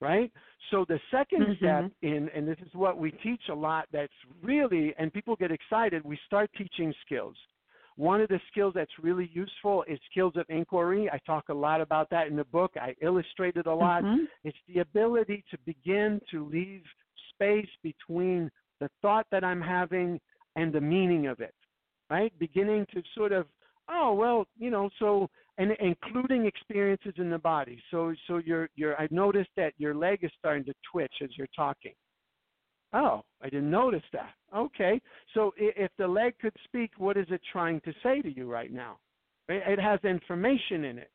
[0.00, 0.32] right?
[0.70, 1.52] So the 2nd mm-hmm.
[1.58, 5.50] step in, and this is what we teach a lot that's really, and people get
[5.50, 7.36] excited, we start teaching skills.
[7.96, 11.10] One of the skills that's really useful is skills of inquiry.
[11.12, 12.72] I talk a lot about that in the book.
[12.80, 14.02] I illustrate it a lot.
[14.02, 14.24] Mm-hmm.
[14.44, 16.82] It's the ability to begin to leave
[17.34, 20.18] space between the thought that I'm having
[20.56, 21.54] and the meaning of it,
[22.08, 22.32] right?
[22.38, 23.46] Beginning to sort of,
[23.90, 25.28] oh, well, you know, so
[25.60, 27.80] and including experiences in the body.
[27.90, 31.48] So so you're you're I've noticed that your leg is starting to twitch as you're
[31.54, 31.92] talking.
[32.94, 34.32] Oh, I didn't notice that.
[34.56, 35.00] Okay.
[35.34, 38.72] So if the leg could speak, what is it trying to say to you right
[38.72, 38.96] now?
[39.48, 41.10] It has information in it.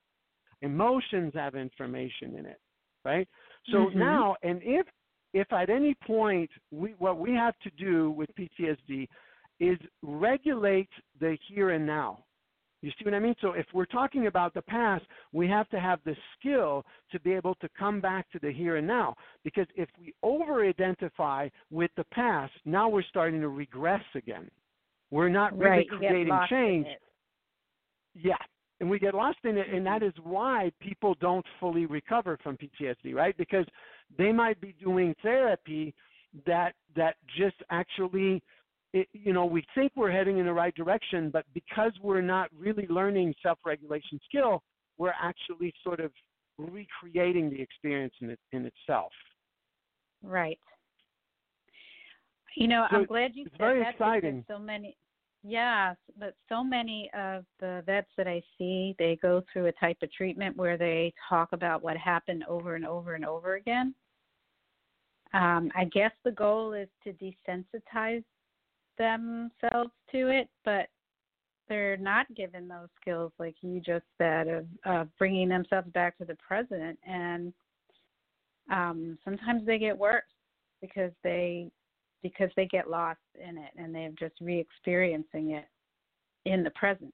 [0.61, 2.59] Emotions have information in it,
[3.03, 3.27] right?
[3.71, 3.99] So mm-hmm.
[3.99, 4.85] now, and if
[5.33, 9.07] if at any point we what we have to do with PTSD
[9.59, 12.24] is regulate the here and now.
[12.81, 13.35] You see what I mean?
[13.41, 17.33] So if we're talking about the past, we have to have the skill to be
[17.33, 19.15] able to come back to the here and now.
[19.43, 24.49] Because if we over identify with the past, now we're starting to regress again.
[25.09, 26.87] We're not really right, creating change.
[28.13, 28.35] Yeah.
[28.81, 32.57] And we get lost in it, and that is why people don't fully recover from
[32.57, 33.35] PTSD, right?
[33.37, 33.65] Because
[34.17, 35.93] they might be doing therapy
[36.45, 38.43] that that just actually
[38.95, 42.49] it, you know, we think we're heading in the right direction, but because we're not
[42.57, 44.63] really learning self-regulation skill,
[44.97, 46.11] we're actually sort of
[46.57, 49.11] recreating the experience in, it, in itself.
[50.23, 50.57] Right.
[52.55, 54.45] You know, so I'm glad you it's said very that exciting.
[54.49, 54.95] so many,
[55.43, 59.97] yes, but so many of the vets that I see, they go through a type
[60.03, 63.93] of treatment where they talk about what happened over and over and over again.
[65.33, 68.23] Um, I guess the goal is to desensitize
[68.97, 70.87] themselves to it, but
[71.67, 76.25] they're not given those skills, like you just said, of, of bringing themselves back to
[76.25, 76.97] the present.
[77.07, 77.53] And
[78.71, 80.23] um, sometimes they get worse
[80.81, 81.71] because they
[82.23, 85.65] because they get lost in it and they're just re-experiencing it
[86.45, 87.13] in the present.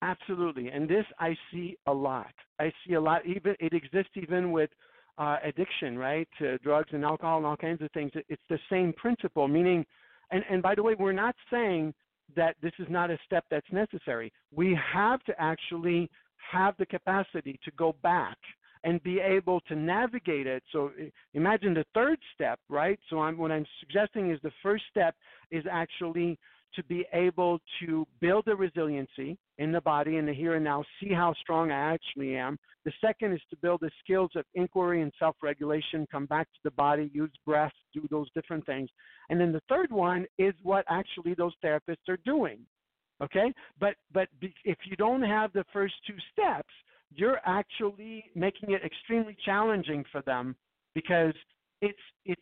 [0.00, 2.32] Absolutely, and this I see a lot.
[2.60, 3.26] I see a lot.
[3.26, 4.70] Even it exists even with
[5.18, 8.12] uh, addiction, right, to drugs and alcohol and all kinds of things.
[8.28, 9.48] It's the same principle.
[9.48, 9.84] Meaning,
[10.30, 11.94] and and by the way, we're not saying
[12.36, 14.32] that this is not a step that's necessary.
[14.54, 16.10] We have to actually
[16.52, 18.36] have the capacity to go back
[18.84, 20.62] and be able to navigate it.
[20.72, 20.92] So
[21.34, 22.98] imagine the third step, right?
[23.10, 25.14] So I'm, what I'm suggesting is the first step
[25.50, 26.38] is actually
[26.74, 30.84] to be able to build a resiliency in the body in the here and now,
[31.00, 32.58] see how strong I actually am.
[32.84, 36.60] The second is to build the skills of inquiry and self regulation, come back to
[36.64, 38.88] the body, use breath, do those different things.
[39.30, 42.60] And then the third one is what actually those therapists are doing.
[43.22, 43.52] Okay?
[43.80, 44.28] But but
[44.64, 46.72] if you don't have the first two steps,
[47.10, 50.54] you're actually making it extremely challenging for them
[50.94, 51.34] because
[51.82, 52.40] it's it's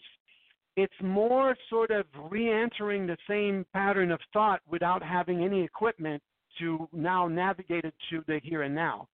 [0.76, 6.22] it's more sort of re-entering the same pattern of thought without having any equipment
[6.58, 9.08] to now navigate it to the here and now.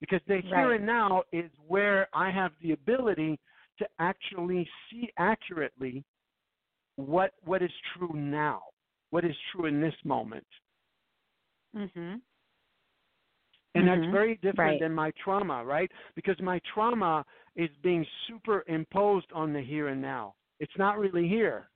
[0.00, 0.44] Because the right.
[0.44, 3.38] here and now is where I have the ability
[3.78, 6.04] to actually see accurately
[6.96, 8.62] what what is true now,
[9.10, 10.46] what is true in this moment.
[11.74, 12.20] Mhm.
[13.76, 13.86] And mm-hmm.
[13.86, 14.80] that's very different right.
[14.80, 15.90] than my trauma, right?
[16.14, 17.24] Because my trauma
[17.56, 20.34] is being superimposed on the here and now.
[20.60, 21.68] It's not really here,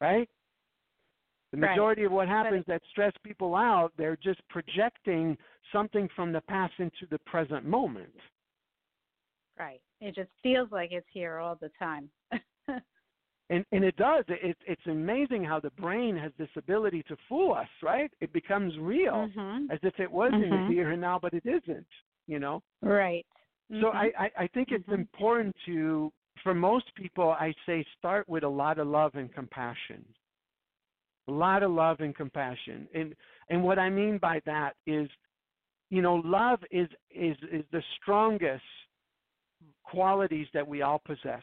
[0.00, 0.28] right?
[1.52, 2.06] The majority right.
[2.06, 5.36] of what happens that stress people out, they're just projecting
[5.72, 8.14] something from the past into the present moment.
[9.58, 9.80] Right.
[10.00, 12.08] It just feels like it's here all the time.
[13.50, 14.24] and and it does.
[14.28, 18.10] It, it's amazing how the brain has this ability to fool us, right?
[18.20, 19.70] It becomes real mm-hmm.
[19.70, 20.44] as if it was mm-hmm.
[20.44, 20.72] in the mm-hmm.
[20.72, 21.86] here and now, but it isn't.
[22.26, 22.62] You know.
[22.80, 23.26] Right.
[23.70, 23.82] Mm-hmm.
[23.82, 25.00] So I, I I think it's mm-hmm.
[25.00, 30.04] important to for most people I say start with a lot of love and compassion.
[31.28, 32.88] A lot of love and compassion.
[32.94, 33.14] And
[33.48, 35.08] and what I mean by that is
[35.90, 38.62] you know love is is is the strongest
[39.84, 41.42] qualities that we all possess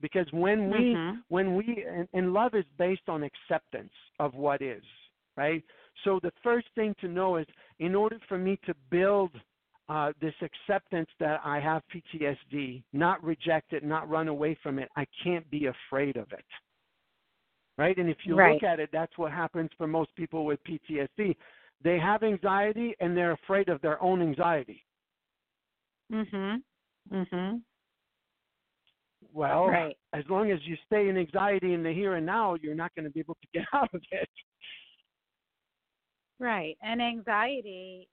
[0.00, 1.18] because when we mm-hmm.
[1.28, 4.82] when we and, and love is based on acceptance of what is
[5.36, 5.62] right
[6.04, 7.46] so the first thing to know is
[7.78, 9.30] in order for me to build
[9.88, 14.88] uh, this acceptance that I have PTSD, not reject it, not run away from it,
[14.96, 16.44] I can't be afraid of it.
[17.78, 17.96] Right?
[17.96, 18.54] And if you right.
[18.54, 21.36] look at it, that's what happens for most people with PTSD.
[21.84, 24.84] They have anxiety and they're afraid of their own anxiety.
[26.10, 26.62] Mm Mhm.
[27.12, 27.62] Mm Mhm.
[29.32, 29.96] Well, right.
[30.14, 33.04] as long as you stay in anxiety in the here and now, you're not going
[33.04, 34.30] to be able to get out of it.
[36.38, 36.76] Right.
[36.82, 38.08] And anxiety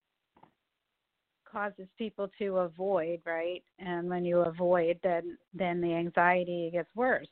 [1.53, 3.63] causes people to avoid, right?
[3.79, 7.27] And when you avoid, then then the anxiety gets worse.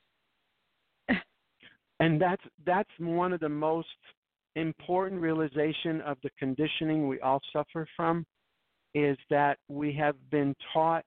[2.00, 3.88] and that's that's one of the most
[4.56, 8.26] important realization of the conditioning we all suffer from
[8.94, 11.06] is that we have been taught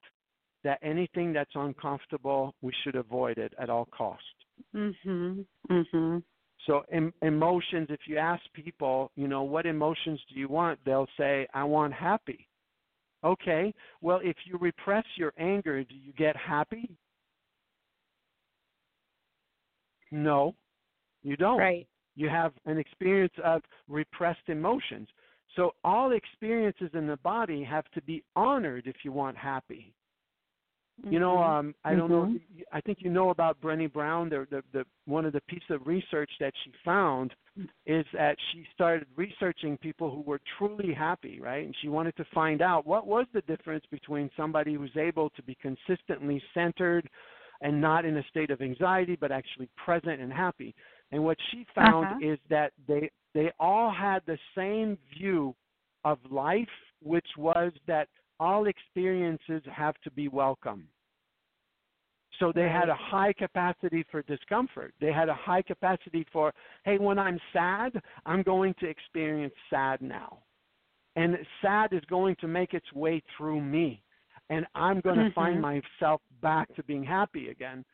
[0.64, 4.27] that anything that's uncomfortable, we should avoid it at all costs.
[4.74, 5.46] Mhm.
[5.68, 6.22] Mhm.
[6.66, 10.83] So em- emotions, if you ask people, you know, what emotions do you want?
[10.85, 12.48] They'll say, I want happy.
[13.24, 13.72] Okay.
[14.00, 16.90] Well, if you repress your anger, do you get happy?
[20.10, 20.54] No.
[21.22, 21.58] You don't.
[21.58, 21.87] Right.
[22.16, 25.08] You have an experience of repressed emotions.
[25.56, 29.94] So all experiences in the body have to be honored if you want happy.
[31.02, 31.50] You know, Mm-hmm.
[31.50, 32.26] um, I don't know.
[32.26, 32.40] Mhm.
[32.72, 34.28] I think you know about Brené Brown.
[34.28, 37.35] The, the the one of the piece of research that she found
[37.85, 41.64] is that she started researching people who were truly happy, right?
[41.66, 45.42] And she wanted to find out what was the difference between somebody who's able to
[45.42, 47.09] be consistently centered
[47.61, 50.74] and not in a state of anxiety, but actually present and happy.
[51.12, 52.18] And what she found Uh-huh.
[52.33, 55.54] is that they they all had the same view
[56.04, 56.68] of life,
[57.02, 58.09] which was that
[58.40, 60.88] all experiences have to be welcome.
[62.40, 64.92] So they had a high capacity for discomfort.
[65.00, 66.52] They had a high capacity for,
[66.84, 67.92] hey, when I'm sad,
[68.26, 70.38] I'm going to experience sad now.
[71.16, 74.02] And sad is going to make its way through me.
[74.50, 75.35] And I'm going to mm-hmm.
[75.35, 77.85] find myself back to being happy again.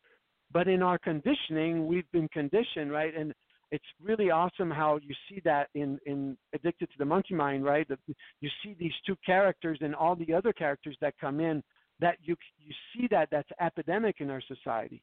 [0.53, 3.15] But in our conditioning, we've been conditioned, right?
[3.15, 3.35] And
[3.71, 7.87] it's really awesome how you see that in in Addicted to the Monkey Mind, right?
[8.41, 11.63] You see these two characters and all the other characters that come in.
[12.01, 15.03] That you you see that that's epidemic in our society,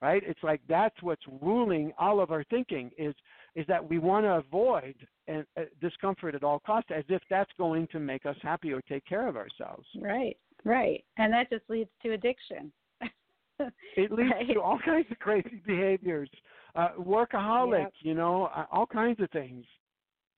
[0.00, 0.22] right?
[0.26, 3.14] It's like that's what's ruling all of our thinking is
[3.54, 4.96] is that we want to avoid
[5.28, 8.80] and uh, discomfort at all costs, as if that's going to make us happy or
[8.82, 9.86] take care of ourselves.
[9.96, 12.72] Right, right, and that just leads to addiction.
[13.96, 14.52] it leads right.
[14.52, 16.28] to all kinds of crazy behaviors
[16.74, 17.92] uh, workaholic, Yep.
[18.00, 19.64] you know, uh, all kinds of things.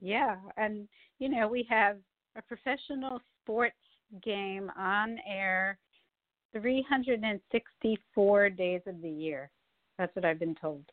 [0.00, 1.98] Yeah, and you know we have
[2.36, 3.76] a professional sports
[4.22, 5.78] game on air
[6.52, 9.50] 364 days of the year.
[9.98, 10.84] That's what I've been told.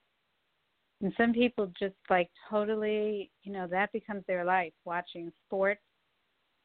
[1.01, 5.81] And some people just like totally, you know, that becomes their life watching sports,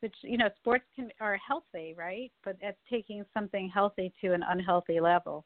[0.01, 2.31] which you know, sports can are healthy, right?
[2.45, 5.45] But that's taking something healthy to an unhealthy level,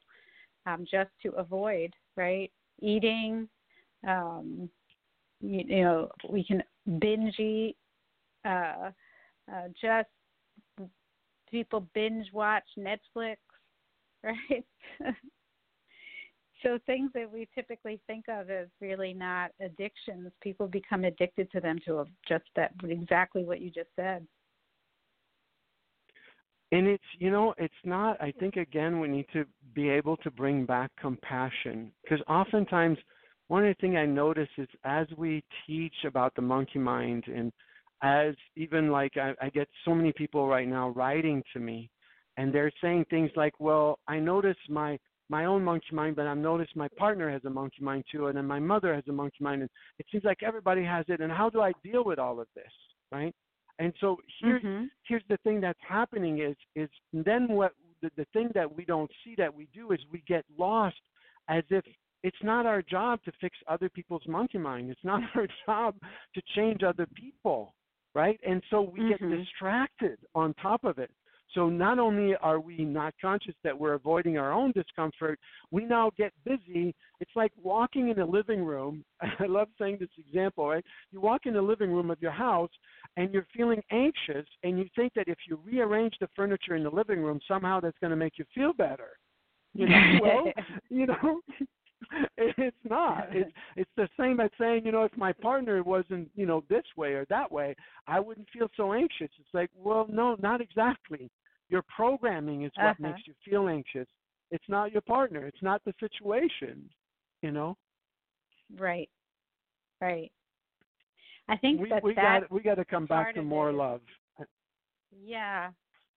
[0.65, 2.51] um, just to avoid, right?
[2.81, 3.47] Eating,
[4.07, 4.69] um,
[5.39, 6.63] you, you know, we can
[6.99, 7.75] binge eat,
[8.45, 8.91] uh,
[9.51, 10.07] uh, just
[11.49, 13.37] people binge watch Netflix,
[14.23, 14.65] right?
[16.63, 21.59] so things that we typically think of as really not addictions, people become addicted to
[21.59, 24.25] them to just that exactly what you just said.
[26.71, 28.21] And it's you know it's not.
[28.21, 32.97] I think again we need to be able to bring back compassion because oftentimes
[33.47, 37.51] one of the things I notice is as we teach about the monkey mind and
[38.01, 41.89] as even like I, I get so many people right now writing to me
[42.37, 44.97] and they're saying things like, Well, I notice my
[45.29, 48.37] my own monkey mind, but I've noticed my partner has a monkey mind too, and
[48.37, 51.21] then my mother has a monkey mind, and it seems like everybody has it.
[51.21, 52.71] And how do I deal with all of this,
[53.13, 53.33] right?
[53.79, 54.85] And so here's mm-hmm.
[55.07, 59.11] here's the thing that's happening is is then what the, the thing that we don't
[59.23, 60.97] see that we do is we get lost
[61.49, 61.83] as if
[62.23, 64.91] it's not our job to fix other people's monkey mind.
[64.91, 65.95] It's not our job
[66.35, 67.73] to change other people,
[68.13, 68.39] right?
[68.45, 69.29] And so we mm-hmm.
[69.29, 71.11] get distracted on top of it.
[71.53, 75.39] So not only are we not conscious that we're avoiding our own discomfort,
[75.71, 76.95] we now get busy.
[77.19, 79.03] It's like walking in a living room.
[79.39, 80.85] I love saying this example, right?
[81.11, 82.71] You walk in the living room of your house
[83.17, 86.89] and you're feeling anxious and you think that if you rearrange the furniture in the
[86.89, 89.17] living room, somehow that's going to make you feel better.
[89.73, 90.53] You know, well,
[90.89, 91.41] you know,
[92.37, 93.27] it's not.
[93.31, 96.83] It's it's the same as saying, you know, if my partner wasn't, you know, this
[96.97, 97.75] way or that way,
[98.07, 99.29] I wouldn't feel so anxious.
[99.39, 101.29] It's like, well, no, not exactly.
[101.71, 103.07] Your programming is what uh-huh.
[103.09, 104.07] makes you feel anxious.
[104.51, 105.47] It's not your partner.
[105.47, 106.87] It's not the situation.
[107.41, 107.77] You know.
[108.77, 109.09] Right.
[109.99, 110.31] Right.
[111.49, 113.73] I think we that we that got we got to come back to more it.
[113.73, 114.01] love.
[115.23, 115.69] Yeah,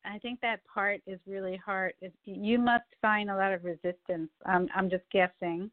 [0.04, 1.94] I think that part is really hard.
[2.00, 4.30] It's, you must find a lot of resistance.
[4.46, 5.70] Um, I'm just guessing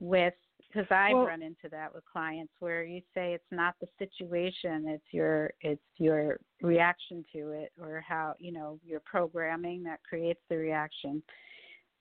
[0.00, 0.34] with
[0.68, 4.86] because I've well, run into that with clients where you say it's not the situation,
[4.88, 10.40] it's your it's your reaction to it or how you know your programming that creates
[10.48, 11.22] the reaction.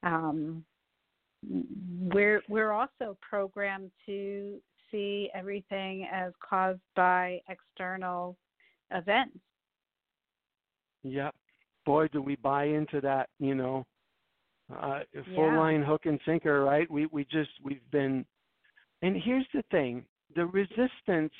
[0.03, 0.63] Um,
[2.01, 4.59] we're we're also programmed to
[4.91, 8.38] see everything as caused by external
[8.91, 9.38] events
[11.03, 11.36] Yep.
[11.86, 13.86] Boy, do we buy into that, you know,
[14.76, 15.03] uh,
[15.36, 15.57] full Yeah.
[15.57, 16.89] line hook and sinker, right?
[16.91, 18.26] We we just we've been,
[19.01, 21.33] and here's the thing: the resistance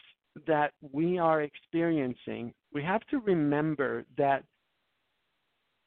[0.46, 4.44] that we are experiencing, we have to remember that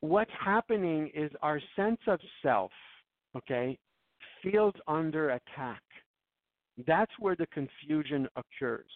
[0.00, 2.72] what's happening is our sense of self,
[3.36, 3.78] okay,
[4.42, 5.82] feels under attack.
[6.86, 8.90] That's where the confusion occurs.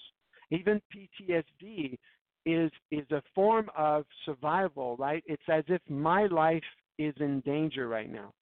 [0.50, 1.96] Even PTSD
[2.46, 5.22] is is a form of survival, right?
[5.26, 6.62] It's as if my life
[6.98, 8.32] is in danger right now.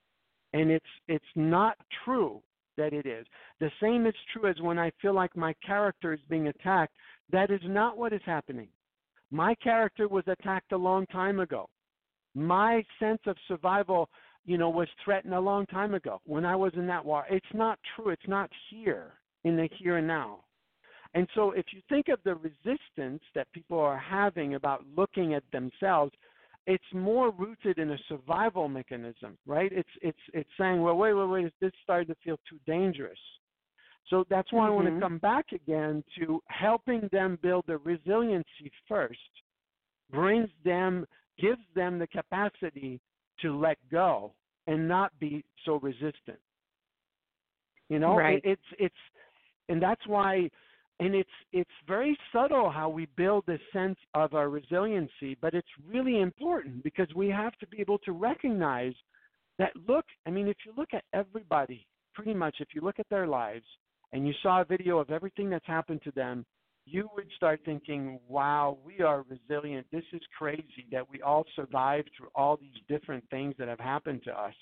[0.53, 2.41] And it's it's not true
[2.77, 3.25] that it is.
[3.59, 6.93] The same is true as when I feel like my character is being attacked.
[7.31, 8.67] That is not what is happening.
[9.31, 11.69] My character was attacked a long time ago.
[12.35, 14.09] My sense of survival,
[14.45, 17.25] you know, was threatened a long time ago when I was in that war.
[17.29, 18.09] It's not true.
[18.09, 19.13] It's not here
[19.43, 20.39] in the here and now.
[21.15, 25.43] And so if you think of the resistance that people are having about looking at
[25.51, 26.11] themselves,
[26.65, 29.71] it's more rooted in a survival mechanism, right?
[29.71, 33.19] It's it's it's saying, well, wait, wait, wait, this started to feel too dangerous.
[34.09, 34.73] So that's why mm-hmm.
[34.73, 39.19] I want to come back again to helping them build the resiliency first,
[40.11, 41.05] brings them,
[41.39, 42.99] gives them the capacity
[43.41, 44.33] to let go
[44.67, 46.39] and not be so resistant.
[47.89, 48.37] You know, right.
[48.37, 48.95] it, it's it's,
[49.69, 50.49] and that's why
[50.99, 55.67] and it's it's very subtle how we build this sense of our resiliency but it's
[55.87, 58.93] really important because we have to be able to recognize
[59.57, 63.09] that look i mean if you look at everybody pretty much if you look at
[63.09, 63.65] their lives
[64.11, 66.45] and you saw a video of everything that's happened to them
[66.85, 69.87] you would start thinking wow we are resilient.
[69.91, 74.21] This is crazy that we all survived through all these different things that have happened
[74.25, 74.53] to us.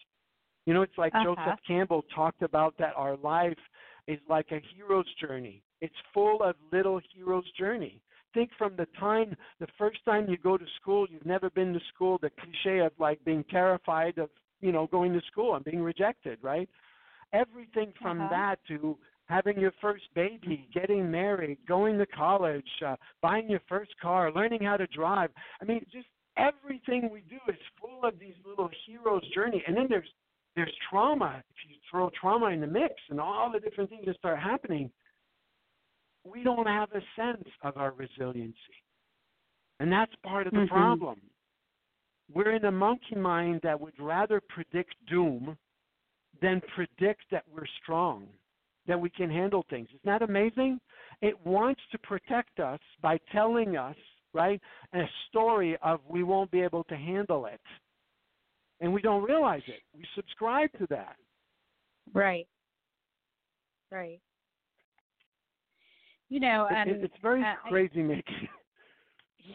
[0.66, 1.36] You know it's like uh-huh.
[1.36, 3.58] joseph campbell talked about that our life
[4.08, 8.00] is like a hero's journey it's full of little hero's journey.
[8.34, 11.80] Think from the time, the first time you go to school, you've never been to
[11.94, 14.30] school, the cliche of like being terrified of,
[14.62, 16.70] you know, going to school and being rejected, right?
[17.34, 18.30] everything from Uh-huh.
[18.30, 18.98] that to
[19.30, 24.62] having your first baby, getting married, going to college, uh, buying your first car, learning
[24.62, 25.32] how to drive.
[25.62, 29.64] I mean, just everything we do is full of these little hero's journey.
[29.66, 30.12] And then there's
[30.56, 31.42] there's trauma.
[31.50, 34.92] If you throw trauma in the mix and all the different things that start happening,
[36.24, 38.56] we don't have a sense of our resiliency.
[39.80, 40.68] And that's part of the Mhm.
[40.68, 41.22] problem.
[42.30, 45.58] We're in a monkey mind that would rather predict doom
[46.40, 48.28] than predict that we're strong,
[48.86, 49.90] that we can handle things.
[49.90, 50.80] Isn't that amazing?
[51.22, 53.98] It wants to protect us by telling us,
[54.34, 54.62] right,
[54.94, 57.62] a story of we won't be able to handle it.
[58.80, 59.82] And we don't realize it.
[59.94, 61.18] We subscribe to that.
[62.14, 62.48] Right.
[63.92, 64.22] Right.
[66.32, 68.48] You know, and it, it's very uh, crazy making.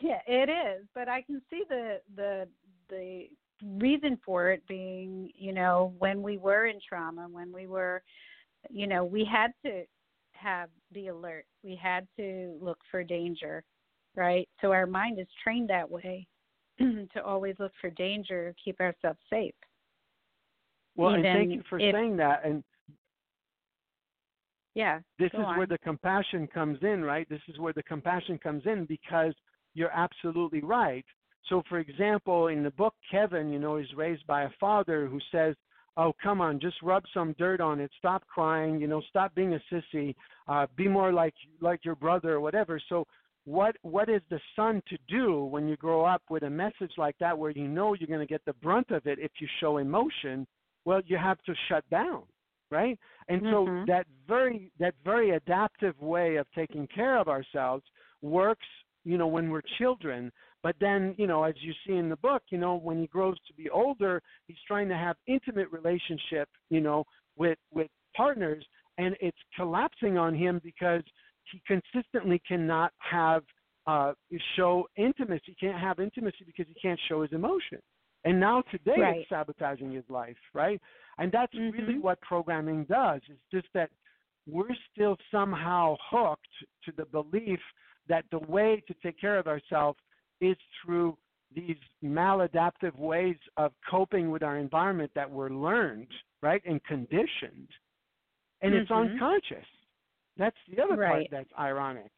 [0.02, 2.46] Yeah, it is, but I can see the the
[2.90, 3.28] the
[3.64, 8.02] reason for it being, you know, when we were in trauma, when we were,
[8.68, 9.84] you know, we had to
[10.32, 11.46] have the alert.
[11.64, 13.64] We had to look for danger,
[14.14, 14.46] right?
[14.60, 16.26] So our mind is trained that way
[16.78, 19.54] to always look for danger, keep ourselves safe.
[20.94, 22.42] Well, and thank you for if- saying that.
[22.44, 22.62] And
[24.76, 25.00] Yeah.
[25.18, 25.56] this is on.
[25.56, 27.26] where the compassion comes in, right?
[27.30, 29.32] This is where the compassion comes in because
[29.72, 31.04] you're absolutely right.
[31.48, 35.18] So, for example, in the book, Kevin, you know, is raised by a father who
[35.32, 35.54] says,
[35.96, 37.90] "Oh, come on, just rub some dirt on it.
[37.98, 38.78] Stop crying.
[38.78, 40.14] You know, stop being a sissy.
[40.46, 43.06] Uh, be more like like your brother or whatever." So,
[43.46, 47.16] what what is the son to do when you grow up with a message like
[47.20, 49.78] that, where you know you're going to get the brunt of it if you show
[49.78, 50.46] emotion?
[50.84, 52.24] Well, you have to shut down,
[52.70, 52.98] right?
[53.28, 53.86] And so Mhm.
[53.86, 57.84] that very that very adaptive way of taking care of ourselves
[58.22, 58.66] works,
[59.04, 60.32] you know, when we're children.
[60.62, 63.36] But then, you know, as you see in the book, you know, when he grows
[63.46, 67.04] to be older, he's trying to have intimate relationship, you know,
[67.36, 68.64] with with partners,
[68.98, 71.02] and it's collapsing on him because
[71.52, 73.44] he consistently cannot have
[73.86, 74.12] uh,
[74.56, 75.42] show intimacy.
[75.46, 77.78] He can't have intimacy because he can't show his emotion.
[78.24, 79.20] And now today Right.
[79.20, 80.80] it's sabotaging his life, right?
[81.18, 82.02] And that's really Mhm.
[82.02, 83.22] what programming does.
[83.28, 83.90] It's just that
[84.46, 86.46] we're still somehow hooked
[86.84, 87.60] to the belief
[88.06, 89.98] that the way to take care of ourselves
[90.40, 91.18] is through
[91.52, 96.08] these maladaptive ways of coping with our environment that were learned,
[96.42, 97.70] right, and conditioned.
[98.60, 99.12] And it's Mhm.
[99.12, 99.66] unconscious.
[100.36, 101.30] That's the other Right.
[101.30, 102.10] part that's ironic.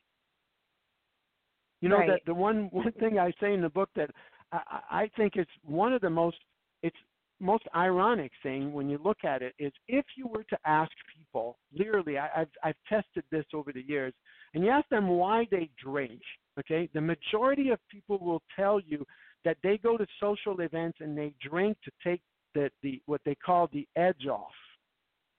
[1.80, 2.08] You know Right.
[2.08, 4.10] that the one one thing I say in the book that
[4.52, 6.38] I, I I think it's one of the most
[6.82, 6.96] it's
[7.40, 11.58] most ironic thing when you look at it is if you were to ask people,
[11.72, 14.12] literally, I, I've I've tested this over the years,
[14.54, 16.20] and you ask them why they drink.
[16.58, 19.06] Okay, the majority of people will tell you
[19.44, 22.20] that they go to social events and they drink to take
[22.54, 24.54] the the what they call the edge off.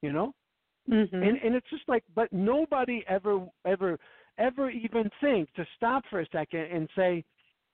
[0.02, 0.34] You know,
[0.90, 1.14] Mhm.
[1.14, 4.00] and and it's just like but nobody ever ever
[4.38, 7.24] ever even think to stop for a second and say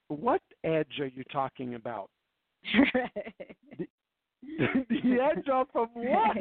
[0.08, 2.10] what edge are you talking about
[4.90, 6.38] the edge off of what?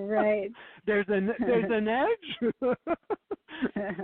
[0.00, 0.50] Right.
[0.86, 2.52] there's an there's an edge?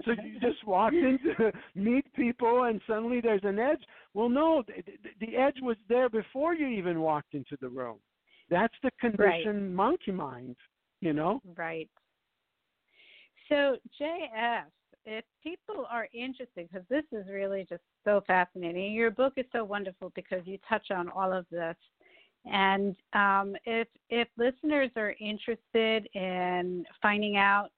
[0.04, 3.80] So you just walked into meet people and suddenly there's an edge?
[4.12, 7.96] Well no the, the- the edge was there before you even walked into the room.
[8.50, 10.56] That's the conditioned monkey mind
[11.00, 11.40] you know?
[11.56, 11.88] Right.
[13.48, 14.64] So, JF,
[15.04, 19.62] if people are interested, because this is really just so fascinating, your book is so
[19.62, 21.76] wonderful because you touch on all of this.
[22.50, 27.68] And um, if if listeners are interested in finding out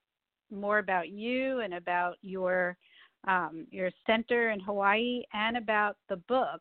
[0.51, 2.79] more about you and about your
[3.27, 6.61] um, your center in Hawaii and about the book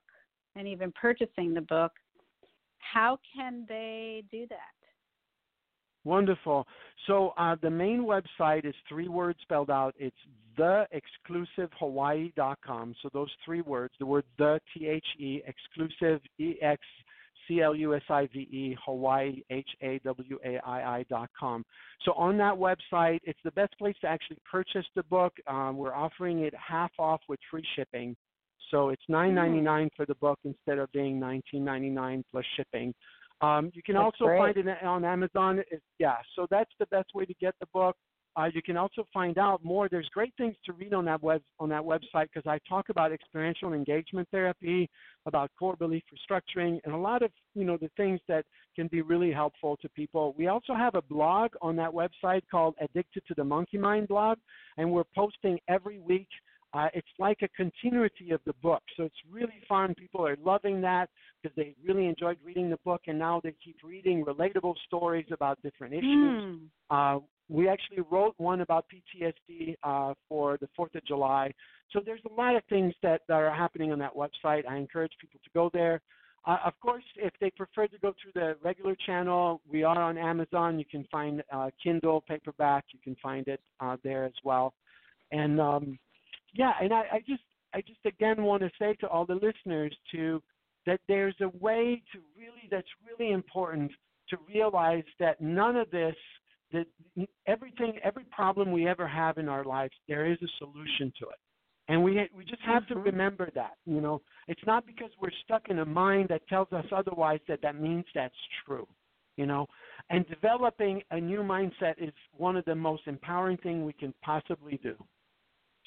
[0.56, 1.92] and even purchasing the book,
[2.80, 4.58] how can they do that?
[6.04, 6.66] Wonderful.
[7.06, 9.94] So uh, the main website is three words spelled out.
[10.00, 10.16] It's
[10.58, 12.96] theexclusivehawaii.com.
[13.04, 16.82] So those three words, the word the, T H E, exclusive, E X
[17.48, 21.30] C L U S I V E, Hawaii, H A W A I I dot
[21.40, 21.64] com.
[22.04, 25.34] So on that website, it's the best place to actually purchase the book.
[25.48, 28.16] Um, we're offering it half off with free shipping.
[28.72, 32.46] So it's nine ninety nine for the book instead of being nineteen ninety nine plus
[32.56, 32.94] shipping.
[33.40, 34.56] Um, you can That's also great.
[34.56, 35.60] find it on Amazon.
[35.60, 37.96] It, yeah, so that's the best way to get the book.
[38.38, 39.90] Uh, you can also find out more.
[39.90, 43.12] There's great things to read on that web on that website because I talk about
[43.12, 44.88] experiential engagement therapy,
[45.26, 48.44] about core belief restructuring, and a lot of you know the things that
[48.76, 50.36] can be really helpful to people.
[50.38, 54.38] We also have a blog on that website called Addicted to the Monkey Mind blog,
[54.78, 56.30] and we're posting every week
[56.74, 59.96] Uh, it's like a continuity of the book, so it's really fun.
[59.96, 61.10] People are loving that
[61.42, 65.56] because they really enjoyed reading the book, and now they keep reading relatable stories about
[65.64, 66.44] different issues.
[66.44, 66.60] Mm.
[66.90, 67.20] Uh,
[67.50, 71.54] we actually wrote one about PTSD uh, for the Fourth of July.
[71.92, 74.68] So there's a lot of things that, that are happening on that website.
[74.70, 76.02] I encourage people to go there.
[76.46, 80.18] Uh, of course, if they prefer to go through the regular channel, we are on
[80.18, 80.80] Amazon.
[80.80, 82.86] You can find uh, Kindle paperback.
[82.94, 84.74] You can find it uh, there as well.
[85.32, 86.00] And um,
[86.54, 87.44] yeah, and I, I just
[87.74, 90.42] I just again want to say to all the listeners to
[90.86, 93.92] that there's a way to really that's really important
[94.30, 96.16] to realize that none of this
[96.74, 96.86] that
[97.48, 101.40] everything every problem we ever have in our lives there is a solution to it.
[101.90, 102.96] And we we just have mm-hmm.
[102.96, 104.22] to remember that you know.
[104.48, 108.06] It's not because we're stuck in a mind that tells us otherwise that that means
[108.14, 108.88] that's true
[109.38, 109.68] you know.
[110.10, 114.80] And developing a new mindset is one of the most empowering things we can possibly
[114.84, 114.96] do.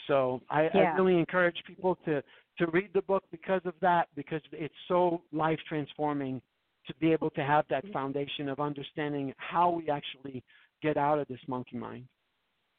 [0.07, 0.93] So I, yeah.
[0.95, 2.23] I really encourage people to
[2.59, 6.41] to read the book because of that because it's so life transforming
[6.87, 10.43] to be able to have that foundation of understanding how we actually
[10.83, 12.07] get out of this monkey mind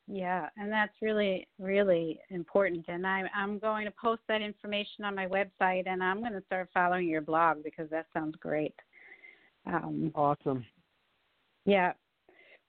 [0.08, 2.86] yeah, and that's really, really important.
[2.90, 6.44] And I, I'm going to post that information on my website, and I'm going to
[6.46, 8.76] start following your blog because that sounds great.
[9.66, 10.66] Um, awesome.
[11.66, 11.94] Yeah.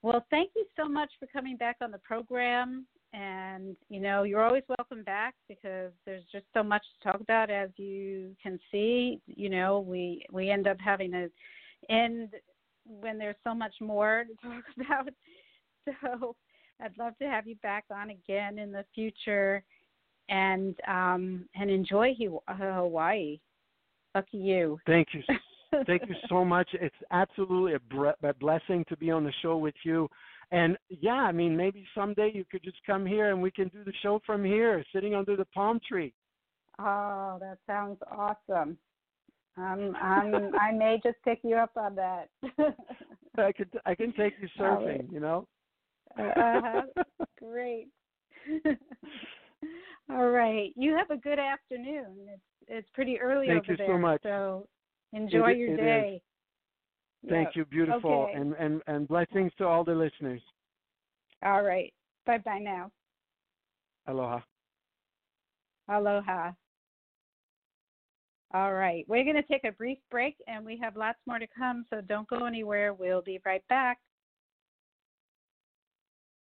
[0.03, 2.87] Well, thank you so much for coming back on the program.
[3.13, 7.51] And you know, you're always welcome back because there's just so much to talk about.
[7.51, 11.29] As you can see, you know, we we end up having to
[11.91, 12.31] end
[12.85, 15.09] when there's so much more to talk about.
[16.01, 16.37] So
[16.81, 19.63] I'd love to have you back on again in the future,
[20.29, 22.15] and um, and enjoy
[22.49, 23.41] Hawaii.
[24.15, 24.79] Lucky you.
[24.87, 25.23] Thank you.
[25.87, 26.69] Thank you so much.
[26.75, 30.07] It's absolutely a, bre- a blessing to be on the show with you.
[30.51, 33.83] And yeah, I mean, maybe someday you could just come here and we can do
[33.83, 36.13] the show from here, sitting under the palm tree.
[36.79, 38.77] Oh, that sounds awesome.
[39.57, 42.29] Um, um, I may just pick you up on that.
[43.39, 45.13] I could, I can take you surfing.
[45.13, 45.47] You know.
[46.19, 46.83] Uh-huh.
[47.39, 47.89] Great.
[50.11, 50.73] All right.
[50.77, 52.17] You have a good afternoon.
[52.29, 53.87] It's it's pretty early Thank over you there.
[53.89, 54.23] so much.
[54.23, 54.67] So
[55.13, 56.15] enjoy it, your it day.
[56.17, 57.31] Is.
[57.31, 57.55] Thank yep.
[57.57, 57.65] you.
[57.67, 58.29] Beautiful.
[58.31, 58.35] Okay.
[58.35, 60.41] And, and and blessings to all the listeners.
[61.45, 61.93] All right.
[62.27, 62.91] Bye bye now.
[64.07, 64.41] Aloha.
[65.89, 66.53] Aloha.
[68.55, 69.05] All right.
[69.09, 72.03] We're going to take a brief break and we have lots more to come, so
[72.03, 72.93] don't go anywhere.
[72.93, 73.99] We'll be right back.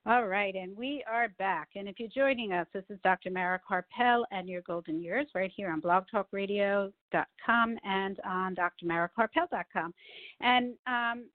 [0.04, 1.68] All right, and we are back.
[1.76, 3.30] And if you're joining us, this is Dr.
[3.30, 9.94] Mara Karpel and your golden years right here on blogtalkradio.com and on drmarakarpel.com.
[10.40, 11.26] And um,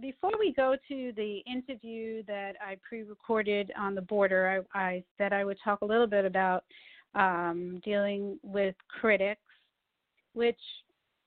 [0.00, 5.04] before we go to the interview that I pre recorded on the border, I, I
[5.18, 6.64] said I would talk a little bit about
[7.14, 9.42] um, dealing with critics,
[10.32, 10.60] which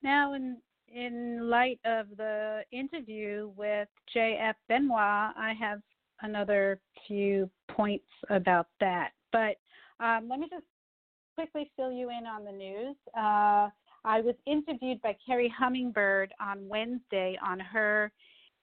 [0.01, 0.57] now in
[0.91, 4.55] in light of the interview with J.F.
[4.67, 5.79] Benoist, I have
[6.21, 9.11] another few points about that.
[9.31, 9.57] But
[10.03, 10.65] um, let me just
[11.35, 12.95] quickly fill you in on the news.
[13.17, 13.69] Uh,
[14.03, 18.11] I was interviewed by Carrie Hummingbird on Wednesday on her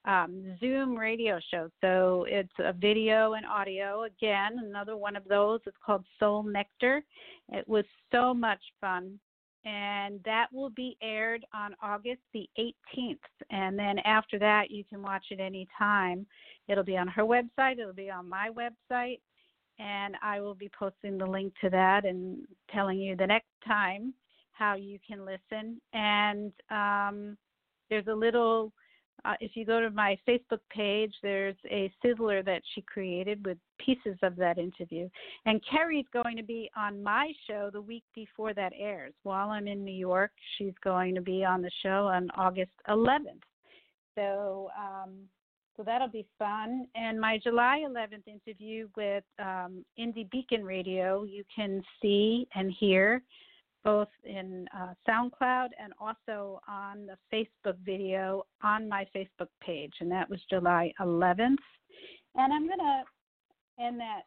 [0.05, 1.69] um, Zoom radio show.
[1.81, 4.05] So it's a video and audio.
[4.05, 5.61] Again, another one of those.
[5.67, 7.05] It's called Soul Nectar.
[7.51, 9.19] It was so much fun.
[9.65, 13.19] And that will be aired on August the 18th.
[13.51, 16.27] And then after that, you can watch it anytime.
[16.69, 19.21] It'll be on her website, it'll be on my website.
[19.81, 22.39] And I will be posting the link to that and
[22.73, 24.13] telling you the next time
[24.53, 25.81] how you can listen.
[25.93, 27.37] And um,
[27.89, 28.73] there's a little
[29.25, 33.59] uh, if you go to my Facebook page, there's a sizzler that she created with
[33.79, 35.09] pieces of that interview.
[35.47, 39.15] And Carrie's going to be on my show the week before that airs.
[39.23, 43.43] While I'm in New York, she's going to be on the show on August 11th.
[44.15, 45.15] So, um,
[45.77, 46.87] so that'll be fun.
[46.95, 53.23] And my July 11th interview with um, Indie Beacon Radio, you can see and hear
[53.89, 60.11] both in uh, SoundCloud and also on the Facebook video on my Facebook page, and
[60.11, 61.57] that was July 11th.
[62.35, 64.23] And I'm going to end that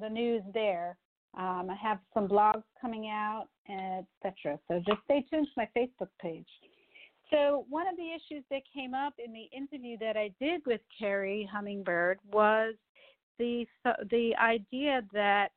[0.00, 0.96] the news there.
[1.38, 4.58] Um, I have some blogs coming out, etc.
[4.66, 6.48] So just stay tuned to my Facebook page.
[7.30, 10.80] So one of the issues that came up in the interview that I did with
[10.98, 12.74] Carrie Hummingbird was
[13.38, 13.64] the
[14.10, 15.50] the idea that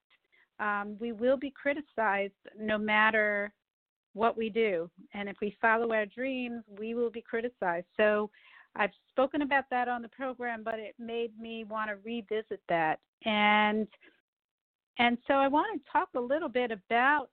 [0.60, 3.53] um, we will be criticized no matter
[4.14, 7.86] what we do, and if we follow our dreams, we will be criticized.
[7.95, 8.30] So
[8.76, 12.99] I've spoken about that on the program, but it made me want to revisit that
[13.26, 13.88] and
[14.99, 17.30] and so I want to talk a little bit about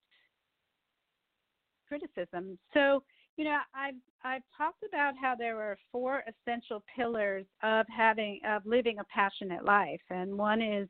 [1.89, 2.59] criticism.
[2.75, 3.03] So,
[3.37, 8.65] you know, I've I've talked about how there are four essential pillars of having of
[8.67, 10.89] living a passionate life, and one is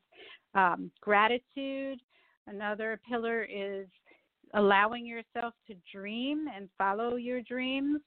[0.55, 2.01] um, gratitude.
[2.47, 3.87] Another pillar is
[4.55, 8.01] allowing yourself to dream and follow your dreams.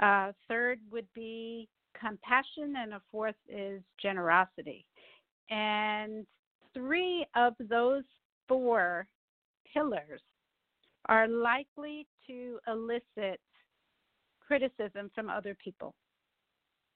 [0.00, 4.84] Uh, third would be compassion, and a fourth is generosity.
[5.50, 6.26] And
[6.74, 8.04] three of those
[8.48, 9.06] four
[9.72, 10.20] pillars
[11.08, 13.40] are likely to elicit
[14.46, 15.94] criticism from other people.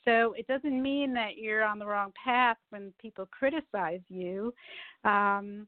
[0.04, 4.52] So it doesn't mean that you're on the wrong path when people criticize you,
[5.04, 5.66] um,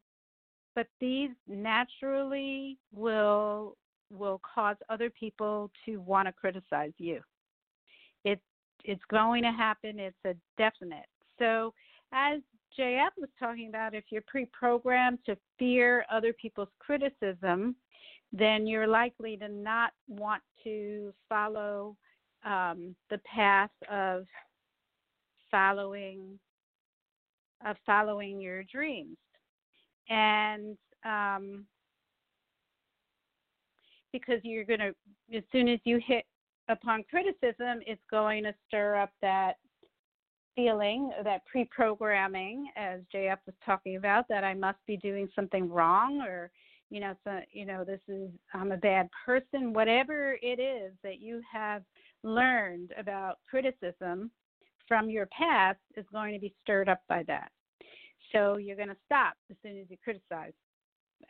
[0.75, 3.77] but these naturally will
[4.11, 7.21] will cause other people to want to criticize you.
[8.25, 8.41] It
[8.85, 9.99] it's going to happen.
[9.99, 11.07] It's a definite.
[11.39, 11.73] So
[12.13, 12.41] as
[12.79, 17.77] JF was talking about if you're pre programmed to fear other people's criticism,
[18.33, 21.97] then you're likely to not want to follow
[22.45, 24.27] um, the path of
[25.51, 26.39] following
[27.65, 29.17] of following your dreams
[30.09, 31.65] and um,
[34.13, 34.95] because you're going to
[35.37, 36.25] as soon as you hit
[36.69, 39.55] upon criticism it's going to stir up that
[40.55, 46.21] feeling that pre-programming as JF was talking about that I must be doing something wrong
[46.21, 46.51] or
[46.91, 49.73] you know so you know this is I'm a bad person.
[49.73, 51.83] Whatever it is that you have
[52.23, 54.31] learned about criticism
[54.87, 57.51] from your past is going to be stirred up by that
[58.33, 60.53] so you're going to stop as soon as you criticize.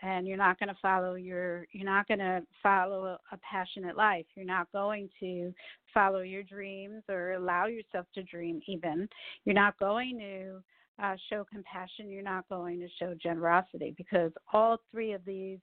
[0.01, 4.25] And you're not going to follow your you're not going to follow a, passionate life.
[4.35, 5.53] You're not going to
[5.93, 9.07] follow your dreams or allow yourself to dream even.
[9.45, 12.11] You're not going to uh, show compassion.
[12.11, 15.59] You're not going to show generosity because all three of these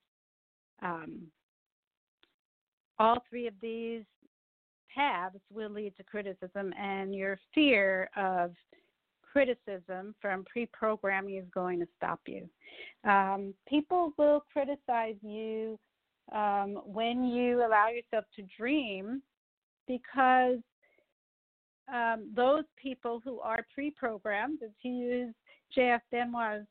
[0.83, 1.23] um,
[2.99, 4.03] all three of these
[4.93, 8.51] paths will lead to criticism and your fear of
[9.31, 12.49] criticism from pre programming is going to stop you.
[13.09, 15.79] Um, people will criticize you
[16.33, 19.21] um, when you allow yourself to dream
[19.87, 20.59] because
[21.93, 25.33] um, those people who are pre programmed, to use
[25.73, 26.01] J.F.
[26.11, 26.67] Benoist's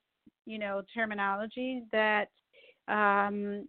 [0.49, 2.29] you know, terminology, that
[2.89, 3.67] um,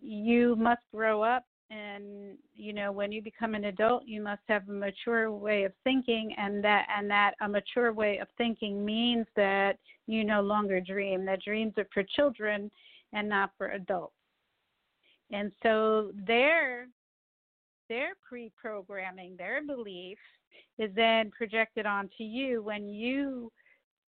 [0.00, 4.68] you must grow up and you know when you become an adult you must have
[4.68, 9.26] a mature way of thinking and that and that a mature way of thinking means
[9.36, 9.78] that
[10.10, 11.24] you no longer dream.
[11.24, 12.70] That dreams are for children
[13.12, 14.14] and not for adults.
[15.32, 16.88] And so their
[17.88, 20.18] their pre-programming their belief
[20.78, 23.50] is then projected onto you when you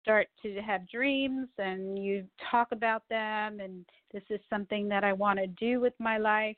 [0.01, 5.13] start to have dreams and you talk about them and this is something that I
[5.13, 6.57] want to do with my life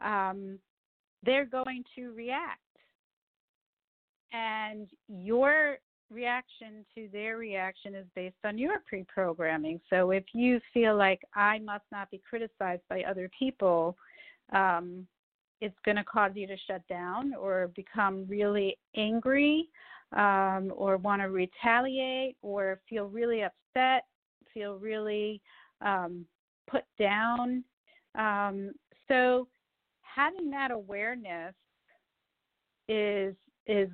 [0.00, 0.58] um,
[1.24, 2.60] they're going to react.
[4.32, 5.78] And your
[6.10, 9.80] reaction to their reaction is based on your pre programming.
[9.90, 13.96] So if you feel like I must not be criticized by other people,
[14.52, 15.06] um,
[15.60, 19.68] it's going to cause you to shut down or become really angry
[20.16, 24.04] um, or want to retaliate or feel really upset,
[24.52, 25.40] feel really
[25.82, 26.24] um,
[26.68, 27.62] put down.
[28.18, 28.72] Um,
[29.06, 29.46] so
[30.14, 31.54] having that awareness
[32.88, 33.34] is
[33.66, 33.88] is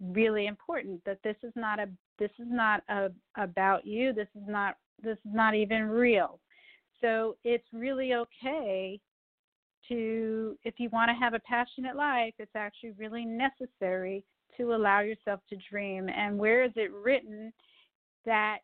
[0.00, 4.46] really important that this is not a this is not a, about you this is
[4.46, 6.38] not this is not even real.
[7.00, 9.00] So it's really okay
[9.88, 14.22] to if you want to have a passionate life it's actually really necessary
[14.56, 16.08] to allow yourself to dream.
[16.08, 17.52] And where is it written
[18.24, 18.58] that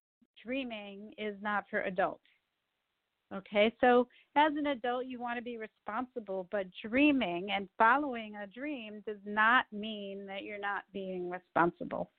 [0.45, 2.23] dreaming is not for adults
[3.35, 8.47] Okay, so as an adult, you want to be responsible, but dreaming and following a
[8.47, 12.11] dream does not mean that you're not being responsible.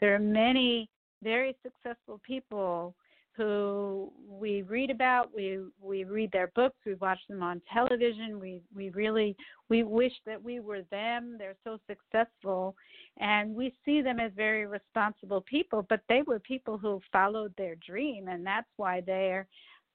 [0.00, 0.90] There are many
[1.22, 2.94] very successful people
[3.36, 8.60] who we read about, we we read their books, we watch them on television, we
[8.74, 9.36] we really
[9.68, 11.36] we wish that we were them.
[11.38, 12.76] They're so successful
[13.18, 17.74] and we see them as very responsible people, but they were people who followed their
[17.76, 19.48] dream and that's why they're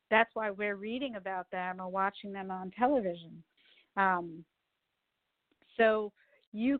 [0.10, 3.43] that's why we're reading about them or watching them on television.
[3.97, 4.43] Um,
[5.78, 6.12] so
[6.51, 6.80] you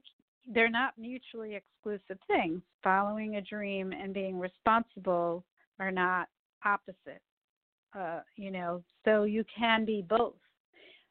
[0.52, 2.62] they're not mutually exclusive things.
[2.84, 5.44] Following a dream and being responsible
[5.80, 6.28] are not
[6.66, 7.22] opposite.
[7.98, 10.36] Uh, you know, so you can be both.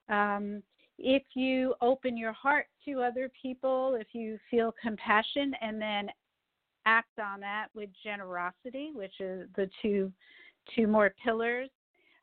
[0.08, 0.62] Um,
[0.98, 6.08] if you open your heart to other people, if you feel compassion and then
[6.86, 10.12] act on that with generosity, which is the two
[10.74, 11.70] two more pillars,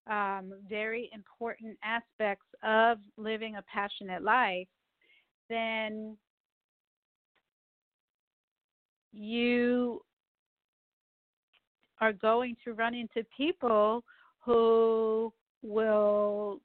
[0.07, 4.67] um, very important aspects of living a passionate life,
[5.49, 6.15] then
[9.11, 10.01] you
[12.01, 14.03] are going to run into people
[14.39, 15.33] who
[15.63, 16.59] will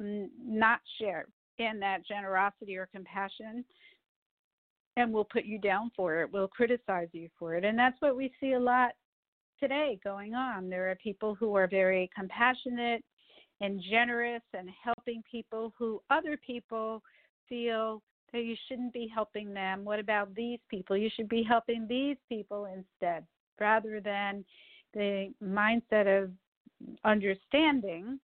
[0.00, 1.26] n- not share
[1.58, 3.64] in that generosity or compassion
[4.96, 7.64] and will put you down for it, will criticize you for it.
[7.64, 8.92] And that's what we see a lot
[9.60, 10.68] today going on.
[10.68, 13.04] There are people who are very compassionate
[13.60, 17.02] and generous and helping people who other people
[17.48, 18.02] feel
[18.32, 19.84] that you shouldn't be helping them.
[19.84, 20.96] What about these people?
[20.96, 23.24] You should be helping these people instead
[23.60, 24.44] rather than
[24.94, 26.30] the mindset of
[27.04, 28.18] understanding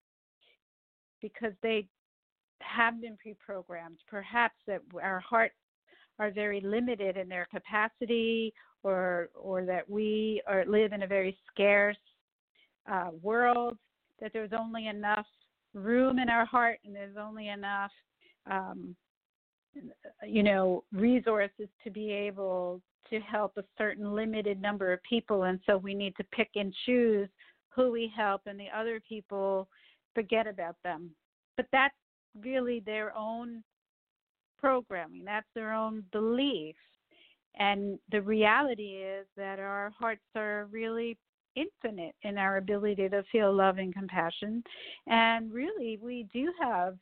[1.20, 1.86] because they
[2.60, 5.54] have been pre-programmed perhaps that our hearts
[6.18, 8.52] are very limited in their capacity
[8.82, 11.96] or or that we are live in a very scarce
[12.90, 13.76] uh, world
[14.20, 15.26] that there's only enough
[15.74, 17.90] room in our heart and there's only enough
[18.50, 18.94] um,
[20.26, 25.44] you know resources to be able to help a certain limited number of people.
[25.44, 27.28] And so we need to pick and choose
[27.68, 29.68] who we help and the other people
[30.14, 31.10] forget about them.
[31.56, 31.94] But that's
[32.40, 33.62] really their own
[34.64, 36.76] programming that's their own belief
[37.56, 41.16] and the reality is that our hearts are really
[41.54, 44.62] infinite in our ability to feel love and compassion
[45.06, 46.96] and really we do have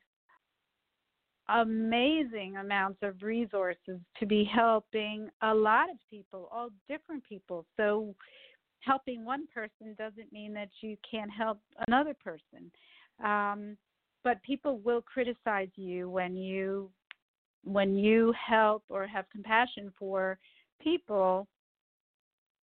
[1.49, 7.65] amazing amounts of resources to be helping a lot of people, all different people.
[7.77, 8.15] So
[8.81, 11.59] helping one person doesn't mean that you can't help
[11.89, 12.71] another person.
[13.25, 13.77] Um,
[14.25, 16.91] but people will criticize you when you
[17.65, 20.39] when you help or have compassion for
[20.81, 21.47] people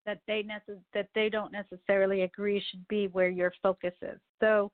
[0.06, 0.46] that they
[0.94, 4.20] that they don't necessarily agree should be where your focus is.
[4.40, 4.72] So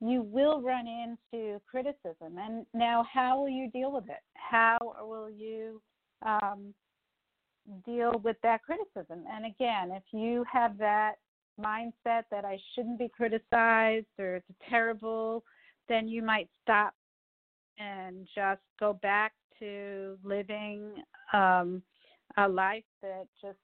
[0.00, 2.38] you will run into criticism.
[2.38, 4.20] And now, how will you deal with it?
[4.34, 5.80] How will you
[6.22, 6.74] um,
[7.86, 9.24] deal with that criticism?
[9.30, 11.14] And again, if you have that
[11.58, 15.44] mindset that I shouldn't be criticized or it's terrible,
[15.88, 16.94] then you might stop
[17.78, 20.92] and just go back to living
[21.32, 21.82] um,
[22.36, 23.58] a life that just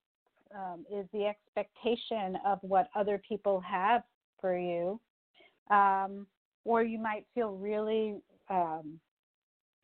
[0.55, 4.03] um, is the expectation of what other people have
[4.41, 5.01] for you
[5.71, 6.27] um,
[6.65, 8.17] or you might feel really
[8.49, 8.99] um,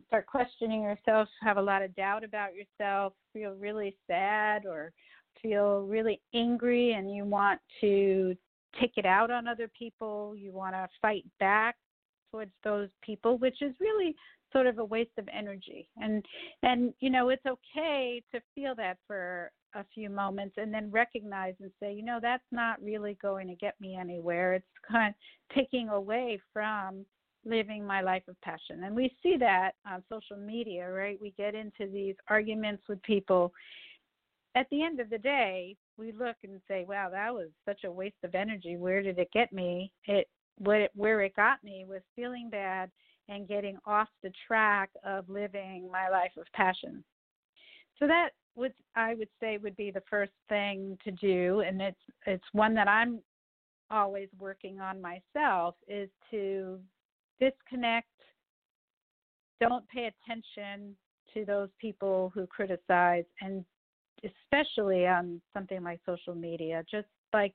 [0.09, 4.93] start questioning yourself, have a lot of doubt about yourself, feel really sad, or
[5.43, 8.37] feel really angry, and you want to
[8.81, 10.35] take it out on other people.
[10.37, 11.77] You want to fight back
[12.31, 14.15] towards those people, which is really
[14.53, 15.89] sort of a waste of energy.
[15.97, 16.25] And
[16.63, 21.55] and you know, it's okay to feel that for a few moments and then recognize
[21.61, 24.55] and say, you know, that's not really going to get me anywhere.
[24.55, 27.05] It's kind of taking away from
[27.45, 28.85] living my life of passion.
[28.85, 31.19] And we see that on social media, right?
[31.21, 33.53] We get into these arguments with people.
[34.55, 37.93] At the end of the day, we look and say, wow, that was such a
[37.93, 38.77] waste of energy.
[38.77, 39.93] Where did it get me?
[40.07, 40.27] It
[40.59, 42.91] where it got me was feeling bad
[43.29, 47.03] and getting off the track of living my life of passion.
[47.99, 52.01] So that would I would say would be the first thing to do, and it's
[52.27, 53.21] it's one that I'm
[53.91, 56.81] always working on myself is to
[57.41, 58.09] disconnect.
[59.61, 60.97] Don't pay attention
[61.35, 63.65] to those people who criticize, and
[64.25, 66.85] especially on something like social media.
[66.91, 67.55] Just like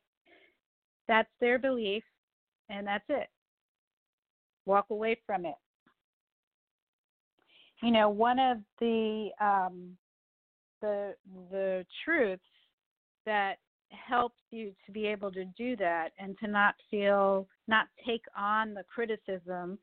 [1.07, 2.03] that's their belief,
[2.71, 3.27] and that's it.
[4.65, 5.55] Walk away from it.
[7.81, 9.97] You know, one of the um,
[10.81, 11.15] the
[11.49, 12.41] the truths
[13.25, 13.55] that
[13.89, 18.73] helps you to be able to do that and to not feel not take on
[18.73, 19.77] the criticism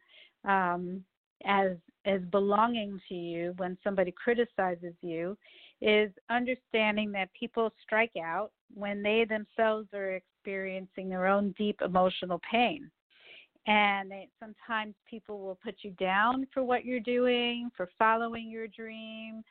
[0.45, 1.05] um,
[1.45, 1.73] as
[2.05, 5.37] as belonging to you when somebody criticizes you
[5.81, 12.41] is understanding that people strike out when they themselves are experiencing their own deep emotional
[12.51, 12.91] pain.
[13.67, 18.67] And they, sometimes people will put you down for what you're doing for following your
[18.67, 19.45] dream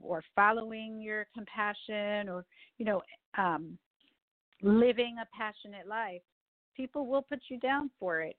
[0.00, 2.44] or following your compassion or
[2.78, 3.02] you know
[3.38, 3.78] um
[4.62, 6.22] living a passionate life.
[6.76, 8.36] People will put you down for it.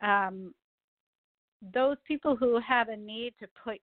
[0.00, 0.54] Um
[1.74, 3.78] those people who have a need to put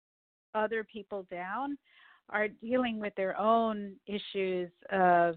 [0.55, 1.77] other people down
[2.31, 5.35] are dealing with their own issues of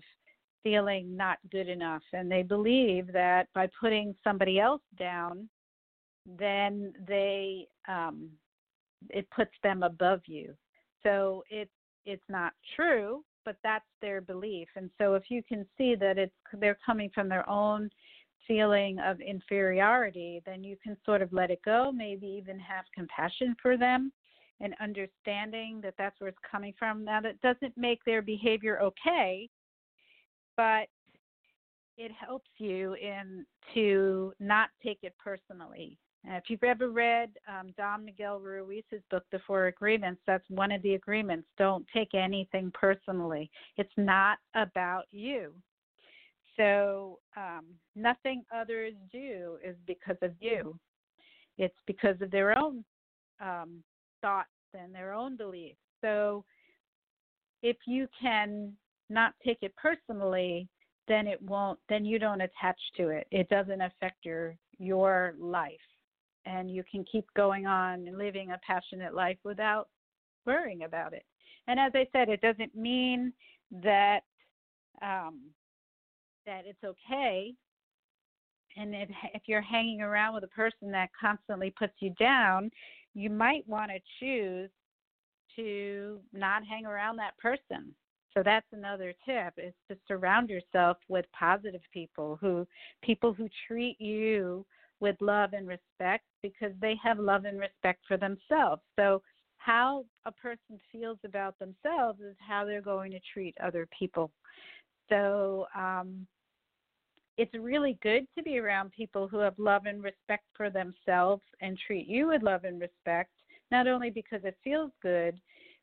[0.62, 5.48] feeling not good enough and they believe that by putting somebody else down
[6.38, 8.28] then they um
[9.10, 10.54] it puts them above you.
[11.02, 11.70] So it's
[12.06, 14.68] it's not true but that's their belief.
[14.76, 17.90] And so if you can see that it's they're coming from their own
[18.46, 23.54] feeling of inferiority then you can sort of let it go maybe even have compassion
[23.62, 24.12] for them
[24.62, 29.48] and understanding that that's where it's coming from now that doesn't make their behavior okay
[30.56, 30.88] but
[31.96, 33.44] it helps you in
[33.74, 35.98] to not take it personally.
[36.24, 37.72] If you've ever read um,
[38.04, 41.48] Miguel Ruiz's book, The Four Agreements, that's one of the agreements.
[41.58, 43.50] Don't take anything personally.
[43.76, 45.52] It's not about you.
[46.56, 47.64] So um,
[47.96, 50.78] nothing others do is because of you.
[51.58, 52.84] It's because of their own
[53.40, 53.82] um,
[54.22, 55.78] thoughts and their own beliefs.
[56.00, 56.44] So
[57.62, 58.72] if you can
[59.10, 60.68] not take it personally,
[61.08, 63.26] then it won't then you don't attach to it.
[63.30, 65.72] It doesn't affect your your life.
[66.44, 69.88] And you can keep going on and living a passionate life without
[70.44, 71.24] worrying about it.
[71.68, 73.32] And as I said, it doesn't mean
[73.82, 74.20] that
[75.02, 75.40] um,
[76.46, 77.54] that it's okay.
[78.76, 82.70] And if, if you're hanging around with a person that constantly puts you down,
[83.14, 84.70] you might want to choose
[85.56, 87.94] to not hang around that person
[88.34, 92.66] so that's another tip is to surround yourself with positive people who
[93.02, 94.64] people who treat you
[95.00, 98.80] with love and respect because they have love and respect for themselves.
[98.98, 99.20] So
[99.58, 104.30] how a person feels about themselves is how they're going to treat other people.
[105.08, 106.26] So um,
[107.36, 111.78] it's really good to be around people who have love and respect for themselves and
[111.86, 113.30] treat you with love and respect,
[113.70, 115.40] not only because it feels good,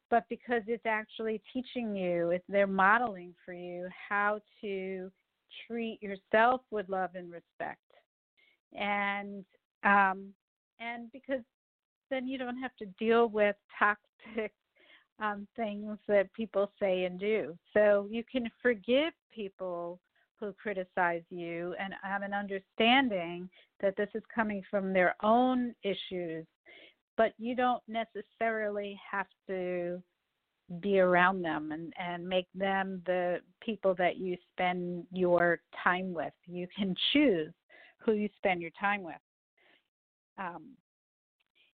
[0.09, 5.11] but because it's actually teaching you, it's, they're modeling for you how to
[5.67, 7.79] treat yourself with love and respect.
[8.73, 9.45] And
[9.83, 10.33] um,
[10.79, 11.41] and because
[12.09, 14.51] then you don't have to deal with toxic
[15.19, 17.57] um, things that people say and do.
[17.73, 19.99] So you can forgive people
[20.39, 23.49] who criticize you and have an understanding
[23.81, 26.45] that this is coming from their own issues
[27.19, 30.01] but you don't necessarily have to
[30.81, 36.33] be around them and and make them the people that you spend your time with.
[36.45, 37.51] You can choose
[37.97, 39.15] who you spend your time with.
[40.37, 40.69] Um,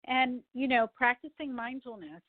[0.05, 2.21] and you know practicing mindfulness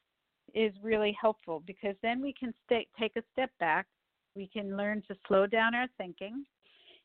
[0.55, 3.87] is really helpful because then we can stay, take a step back
[4.35, 6.45] we can learn to slow down our thinking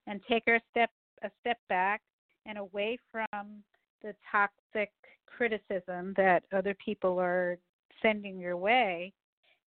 [0.08, 0.90] and take our step
[1.24, 2.02] a step back
[2.46, 3.64] and away from
[4.02, 4.92] the toxic
[5.26, 7.58] criticism that other people are
[8.02, 9.12] sending your way.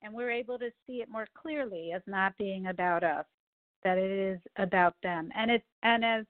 [0.03, 3.27] And we're able to see it more clearly as not being about us
[3.85, 5.31] that it is about them.
[5.37, 5.51] And
[5.83, 6.25] and as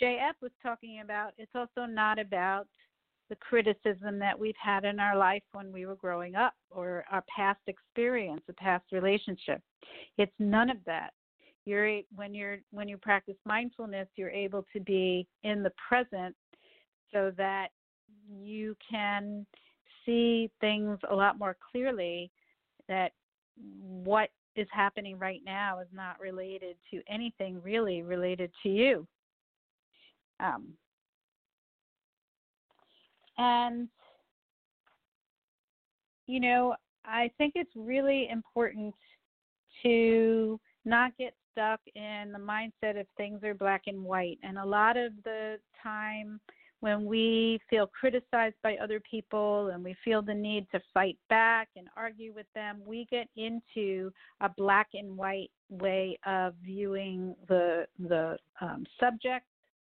[0.00, 2.68] jf was talking about it's also not about
[3.28, 7.24] the criticism that we've had in our life when we were growing up or our
[7.34, 9.60] past experience a past relationship
[10.16, 11.10] it's none of that
[11.64, 16.34] you're when you're when you practice mindfulness you're able to be in the present
[17.12, 17.68] so that
[18.30, 19.46] you can
[20.04, 22.30] see things a lot more clearly
[22.88, 23.12] that
[23.80, 29.06] what is happening right now is not related to anything really related to you.
[30.40, 30.68] Um,
[33.38, 33.88] and,
[36.26, 36.74] you know,
[37.04, 38.94] I think it's really important
[39.82, 44.38] to not get stuck in the mindset of things are black and white.
[44.42, 46.40] And a lot of the time,
[46.80, 51.68] when we feel criticized by other people and we feel the need to fight back
[51.76, 57.86] and argue with them, we get into a black and white way of viewing the
[57.98, 59.44] the um, subject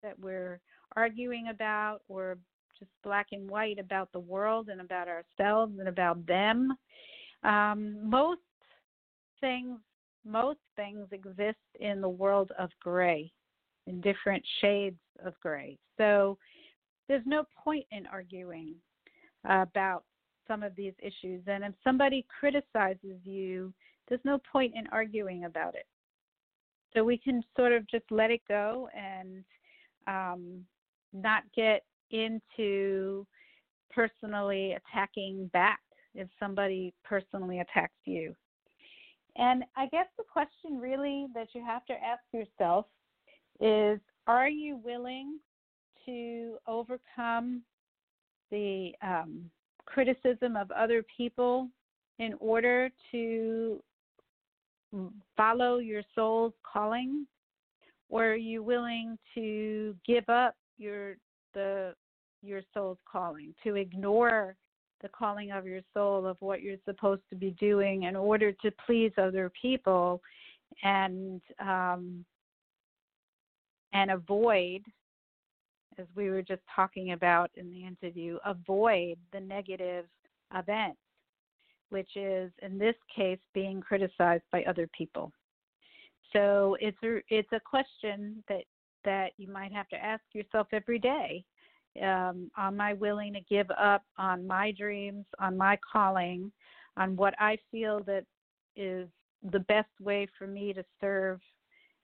[0.03, 0.61] that we're
[0.95, 2.39] arguing about, or
[2.79, 6.77] just black and white about the world and about ourselves and about them.
[7.43, 8.41] Um, most
[9.41, 9.79] things,
[10.25, 13.31] most things exist in the world of gray,
[13.87, 15.79] in different shades of gray.
[15.97, 16.39] So
[17.09, 18.75] there's no point in arguing.
[19.45, 20.05] about
[20.49, 21.43] some of these issues.
[21.47, 23.73] And if somebody criticizes you,
[24.09, 25.87] there's no point in arguing about it.
[26.95, 29.45] So we can sort of just let it go and
[30.07, 30.65] um,
[31.13, 33.27] not get into
[33.91, 35.81] personally attacking back
[36.15, 38.35] if somebody personally attacks you.
[39.37, 42.87] And I guess the question really that you have to ask yourself
[43.61, 45.39] is are you willing
[46.07, 47.63] to overcome
[48.51, 49.51] the um,
[49.87, 51.69] criticism of other people
[52.19, 53.83] in order to
[55.37, 57.27] follow your soul's calling
[58.09, 61.17] or are you willing to give up your
[61.55, 61.95] the
[62.43, 64.57] your soul's calling to ignore
[65.03, 68.71] the calling of your soul of what you're supposed to be doing in order to
[68.87, 70.21] please other people
[70.83, 72.25] and um,
[73.93, 74.83] and avoid
[75.99, 80.05] as we were just talking about in the interview avoid the negative
[80.55, 80.99] events
[81.91, 85.33] which is in this case being criticized by other people.
[86.33, 88.65] So it's a it's a question that
[89.09, 91.43] that you might have to ask yourself every day
[92.03, 96.53] um, am I willing to give up on my dreams, on my calling,
[96.99, 98.25] on what I feel that
[98.77, 99.09] is
[99.53, 101.41] the best way for me to serve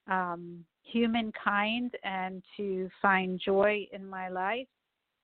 [0.09, 4.67] um, humankind and to find joy in my life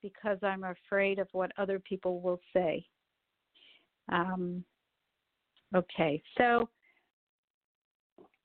[0.03, 2.85] because I'm afraid of what other people will say.
[4.11, 4.63] Um,
[5.75, 6.69] okay, so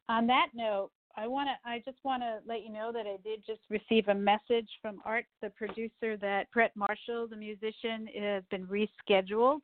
[0.09, 1.69] on that note, I want to.
[1.69, 5.01] I just want to let you know that I did just receive a message from
[5.05, 9.61] Art, the producer, that Brett Marshall, the musician, has been rescheduled.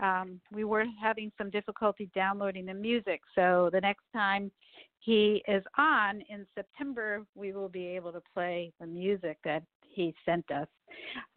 [0.00, 4.50] Um, we were having some difficulty downloading the music, so the next time
[5.00, 10.14] he is on in September, we will be able to play the music that he
[10.24, 10.68] sent us.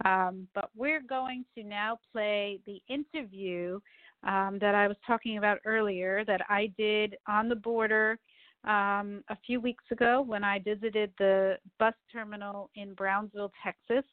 [0.06, 3.80] Um, but we're going to now play the interview
[4.24, 8.20] um, that I was talking about earlier that I did on the border
[8.66, 14.06] um, a few weeks ago when I visited the bus terminal in Brownsville, Texas,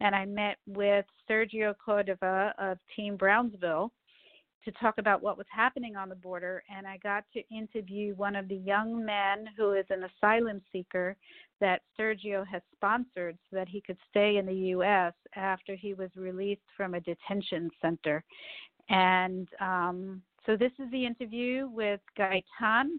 [0.00, 3.92] and I met with Sergio Cordova of Team Brownsville
[4.64, 6.62] to talk about what was happening on the border.
[6.74, 11.16] And I got to interview one of the young men who is an asylum seeker
[11.60, 15.14] that Sergio has sponsored so that he could stay in the U.S.
[15.34, 18.22] after he was released from a detention center.
[18.88, 22.98] And um, so this is the interview with Gaitan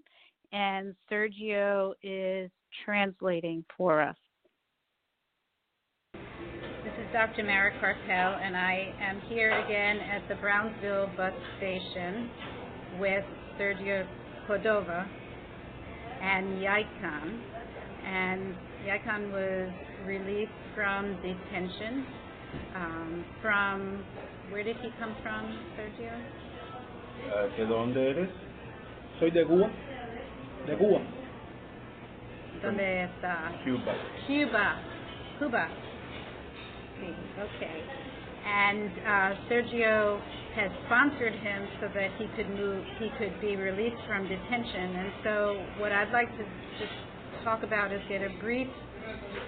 [0.52, 2.50] and Sergio is
[2.86, 4.16] translating for us.
[6.14, 7.44] This is Dr.
[7.44, 12.30] Mara Karpel, and I am here again at the Brownsville bus station
[13.00, 13.24] with
[13.60, 14.06] Sergio
[14.48, 15.08] Cordova
[16.22, 17.40] and Yaikan.
[18.06, 19.72] And Yaikan was
[20.06, 22.06] released from detention
[22.76, 24.04] um, from,
[24.50, 26.12] where did he come from, Sergio?
[27.32, 28.30] Uh, ¿De dónde eres?
[29.20, 29.72] Soy de Cuba.
[30.68, 31.02] De Cuba.
[32.62, 33.52] ¿Dónde está?
[33.64, 33.96] Cuba.
[34.28, 34.76] Cuba.
[35.40, 35.68] Cuba.
[37.00, 37.84] Sí, okay.
[38.46, 40.20] And uh, Sergio
[40.56, 44.96] has sponsored him so that he could move, he could be released from detention.
[44.96, 46.44] And so, what I'd like to
[46.80, 46.94] just
[47.44, 48.68] talk about is get a brief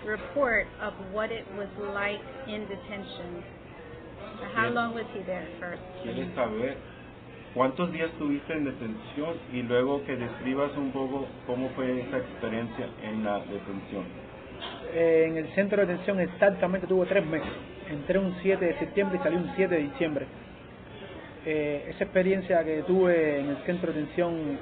[0.05, 3.43] report of what it was like in detention.
[4.55, 5.81] How long was he there first?
[7.53, 12.01] ¿Quieres saber ¿Cuántos días estuviste en detención y luego que describas un poco cómo fue
[12.01, 14.05] esa experiencia en la detención?
[14.93, 17.51] Eh, en el centro de detención exactamente tuve tres meses.
[17.89, 20.25] Entré un 7 de septiembre y salí un 7 de diciembre.
[21.45, 24.57] Eh, esa experiencia que tuve en el centro de detención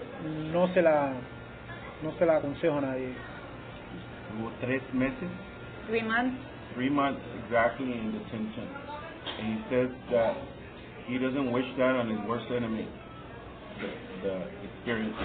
[0.52, 1.14] no se la
[2.04, 3.10] no se la aconsejo a nadie.
[4.38, 5.30] Tuvo tres meses.
[5.88, 6.38] Three months.
[6.74, 8.68] Three months exactly in detention.
[9.40, 10.36] And he says that
[11.12, 12.88] he doesn't wish that on his worst enemy,
[13.82, 13.88] the,
[14.24, 14.34] the
[14.64, 15.16] experience.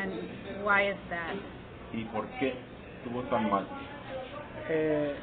[0.00, 1.36] And why is that?
[1.92, 2.54] ¿Y por qué
[2.96, 3.66] estuvo tan mal?
[4.70, 5.14] Eh,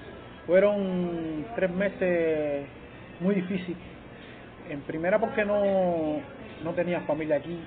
[0.45, 2.67] fueron tres meses
[3.21, 3.77] muy difíciles.
[4.69, 6.21] En primera porque no,
[6.63, 7.57] no tenía familia aquí.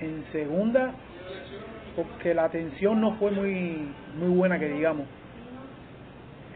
[0.00, 0.94] En segunda
[1.96, 5.06] porque la atención no fue muy, muy buena que digamos.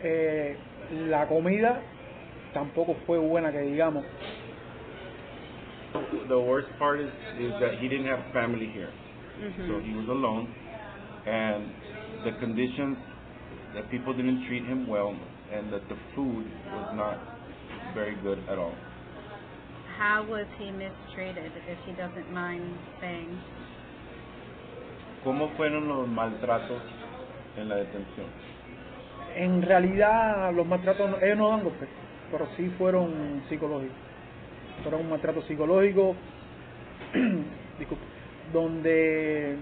[0.05, 0.57] Eh,
[1.09, 1.81] la comida
[2.55, 4.05] tampoco fue buena que digamos.
[6.29, 8.93] The worst part is is that he didn't have family here,
[9.41, 9.69] mm-hmm.
[9.69, 10.49] so he was alone,
[11.27, 11.71] and
[12.25, 12.97] the conditions
[13.75, 15.15] that people didn't treat him well,
[15.53, 17.19] and that the food was not
[17.95, 18.75] very good at all.
[19.99, 23.39] How was he mistreated, if he doesn't mind saying?
[25.25, 26.83] ¿Cómo fueron los maltratos
[27.57, 28.27] en la detención?
[29.37, 31.89] En realidad, los maltratos, ellos no dan golpes,
[32.31, 34.12] pero sí fueron psicológicos.
[34.87, 36.17] Era un maltrato psicológico,
[38.53, 39.57] donde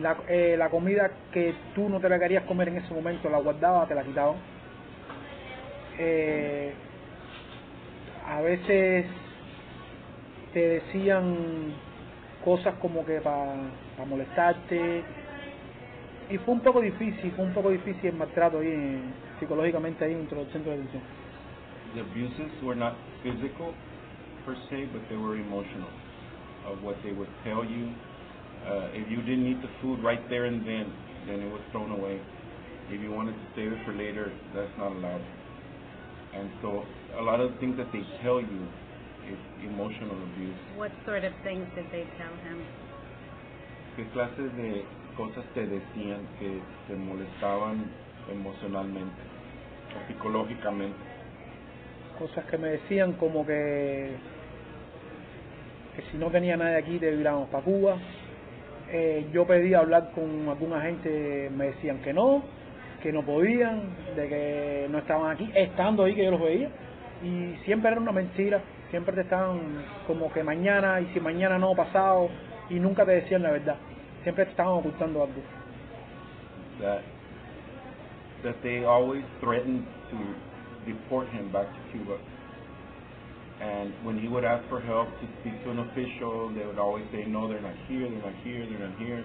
[0.00, 3.38] la, eh, la comida que tú no te la querías comer en ese momento la
[3.38, 4.36] guardaba, te la quitaban.
[5.98, 6.72] Eh,
[8.26, 9.06] a veces
[10.52, 11.36] te decían
[12.44, 13.54] cosas como que para
[14.06, 15.02] molestarte
[16.30, 20.14] y fue un poco difícil, fue un poco difícil el maltrato ahí en- psicológicamente ahí
[20.14, 21.02] dentro del centro de detención.
[21.94, 23.74] The abuses were not physical
[24.44, 25.90] per se, but they were emotional.
[26.66, 27.90] Of what they would tell you.
[28.64, 30.92] Uh, if you didn't eat the food right there and then,
[31.26, 32.20] then it was thrown away.
[32.88, 35.22] If you wanted to save it for later, that's not allowed.
[36.34, 36.84] And so,
[37.18, 38.62] a lot of the things that they tell you
[39.26, 40.56] is emotional abuse.
[40.76, 42.62] What sort of things did they tell him?
[43.96, 44.84] ¿Qué clases de
[45.16, 47.84] cosas te decían que te molestaban
[48.30, 49.20] emocionalmente
[49.94, 50.96] o psicológicamente?
[52.18, 54.16] Cosas que me decían como que,
[55.94, 57.96] que si no tenía nadie aquí debiéramos para Cuba.
[58.90, 62.42] Eh, yo pedí hablar con algún agente, me decían que no,
[63.02, 63.82] que no podían,
[64.16, 66.68] de que no estaban aquí, estando ahí que yo los veía.
[67.22, 68.60] Y siempre era una mentira,
[68.90, 69.60] siempre te estaban
[70.06, 72.28] como que mañana y si mañana no pasado
[72.68, 73.76] y nunca te decían la verdad.
[74.22, 75.42] Siempre te estaban ocultando algo.
[76.82, 77.02] that
[78.42, 80.18] that they always threatened to
[80.84, 82.18] deport him back to Cuba.
[83.62, 87.04] And when he would ask for help to speak to an official, they would always
[87.12, 88.08] say, "No, they're not here.
[88.10, 88.66] They're not here.
[88.66, 89.22] They're not here."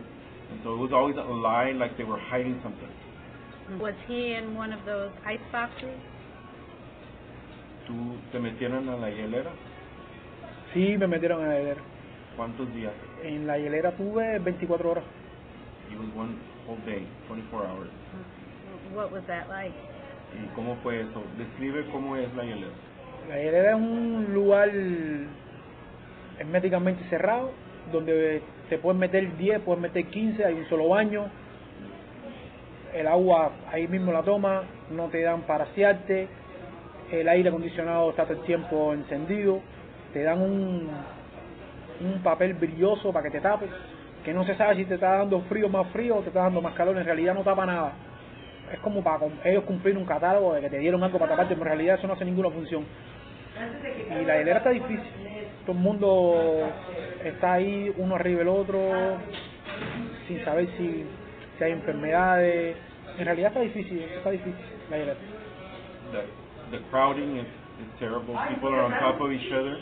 [0.52, 2.90] And so it was always a lie, like they were hiding something.
[3.80, 5.98] Was he in one of those ice boxes?
[7.88, 9.52] ¿Tú te metieron a la hielera?
[10.74, 11.82] Sí, me metieron a la hielera.
[12.38, 12.94] ¿Cuántos días?
[13.24, 15.04] En la hielera tuve 24 horas.
[15.92, 16.38] It was one
[16.68, 17.90] whole day, 24 hours.
[18.94, 19.74] What was that like?
[20.34, 21.24] ¿Y cómo fue eso?
[21.38, 22.87] Describe cómo es la hielera.
[23.28, 24.72] La hielera es un lugar
[26.40, 27.52] herméticamente cerrado,
[27.92, 31.26] donde te puedes meter 10, puedes meter 15, hay un solo baño.
[32.94, 36.30] El agua ahí mismo la tomas, no te dan para asearte.
[37.12, 39.60] El aire acondicionado está todo el tiempo encendido.
[40.14, 40.90] Te dan un,
[42.00, 43.70] un papel brilloso para que te tapes,
[44.24, 46.62] que no se sabe si te está dando frío más frío o te está dando
[46.62, 46.98] más calor.
[46.98, 47.92] En realidad no tapa nada.
[48.72, 51.66] Es como para ellos cumplir un catálogo de que te dieron algo para taparte, pero
[51.66, 52.86] en realidad eso no hace ninguna función.
[54.22, 55.00] Y la hielera está difícil.
[55.66, 56.72] Todo el mundo
[57.24, 59.18] está ahí, uno arriba del otro,
[60.28, 61.06] sin saber si,
[61.58, 62.78] si hay enfermedades.
[63.18, 64.56] En realidad está difícil, está difícil
[64.90, 65.18] la hielera.
[66.12, 66.24] the
[66.72, 67.48] the crowding is,
[67.82, 68.36] is terrible.
[68.50, 69.76] People are on top of each other,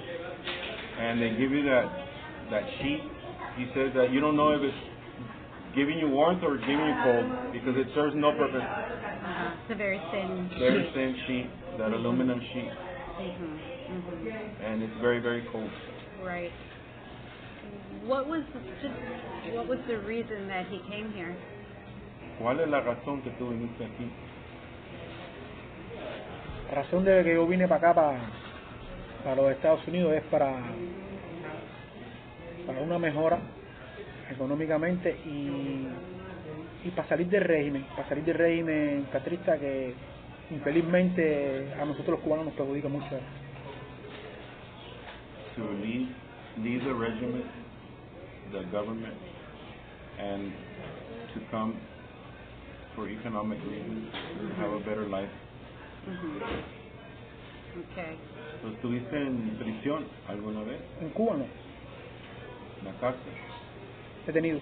[0.99, 1.85] and they give you that
[2.51, 3.01] that sheet.
[3.57, 7.53] He says that you don't know if it's giving you warmth or giving you cold
[7.53, 8.63] because it serves no purpose.
[8.63, 10.93] Uh, it's a very thin Very sheet.
[10.93, 11.47] thin sheet,
[11.77, 12.69] that aluminum sheet,
[13.17, 13.59] Mhm,
[13.89, 14.65] mhm.
[14.65, 15.71] and it's very very cold.
[16.23, 16.51] Right.
[18.05, 18.43] What was
[18.81, 18.93] just
[19.55, 21.35] what was the reason that he came here?
[22.39, 24.11] ¿Cuál es la razón que tú viniste aquí?
[26.69, 28.19] La razón de que yo vine para acá, para,
[29.23, 30.53] para los Estados Unidos, es para,
[32.67, 33.39] para una mejora
[34.29, 35.87] económicamente y,
[36.83, 39.93] y para salir del régimen, para salir del régimen castrista que
[40.51, 43.19] infelizmente a nosotros los cubanos nos perjudica mucho.
[45.55, 46.09] To leave
[46.57, 47.45] leave the regiment,
[48.51, 49.15] the government,
[50.19, 50.51] and
[51.33, 51.75] to come
[52.95, 55.31] for economic reasons to have a better life.
[56.07, 56.75] Mhm.
[57.91, 58.15] Okay.
[58.61, 60.79] ¿Tú ¿Estuviste en prisión alguna vez?
[61.01, 61.43] En Cuba no,
[62.79, 63.33] ¿En la cárcel?
[64.27, 64.59] he tenido,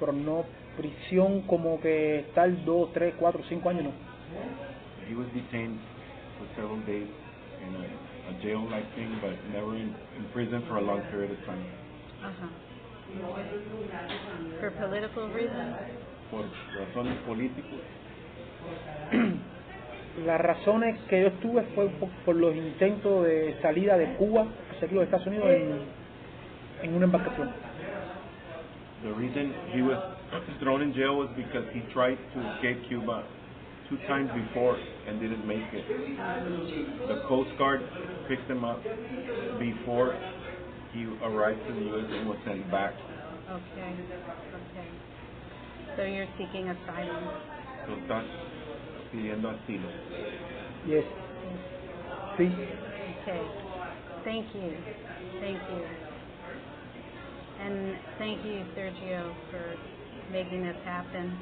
[0.00, 0.44] pero no
[0.76, 3.92] prisión como que estar dos, tres, cuatro, cinco años no.
[5.08, 5.78] He was detained
[6.38, 7.08] for several days
[7.62, 7.86] in a,
[8.30, 11.64] a jail-like thing, but never in, in prison for a long period of time.
[12.24, 12.48] Uh-huh.
[14.60, 15.76] For political reasons?
[16.30, 16.44] Por
[16.76, 17.80] razones políticas,
[20.26, 24.88] Las razones que yo estuve fue por, por los intentos de salida de Cuba hacia
[24.90, 27.50] los Estados Unidos en, en una embarcación.
[29.02, 30.02] the reason he was
[30.60, 33.24] thrown in jail was because he tried to escape Cuba
[33.88, 35.84] two times before and didn't make it.
[37.08, 37.80] The Coast Guard
[38.28, 38.82] picked him up
[39.58, 40.14] before
[40.92, 42.06] he arrived to the U.S.
[42.10, 42.94] and was sent back.
[43.50, 43.94] Okay.
[44.54, 44.88] Okay.
[45.96, 47.28] So you're seeking asylum.
[47.86, 48.24] So estás
[49.12, 49.88] pidiendo asilo.
[50.86, 51.04] Yes.
[52.38, 52.46] Sí.
[52.46, 53.42] Okay.
[54.24, 54.76] Thank you.
[55.40, 55.86] Thank you.
[57.60, 59.76] And thank you, Sergio, for
[60.30, 61.38] making this happen.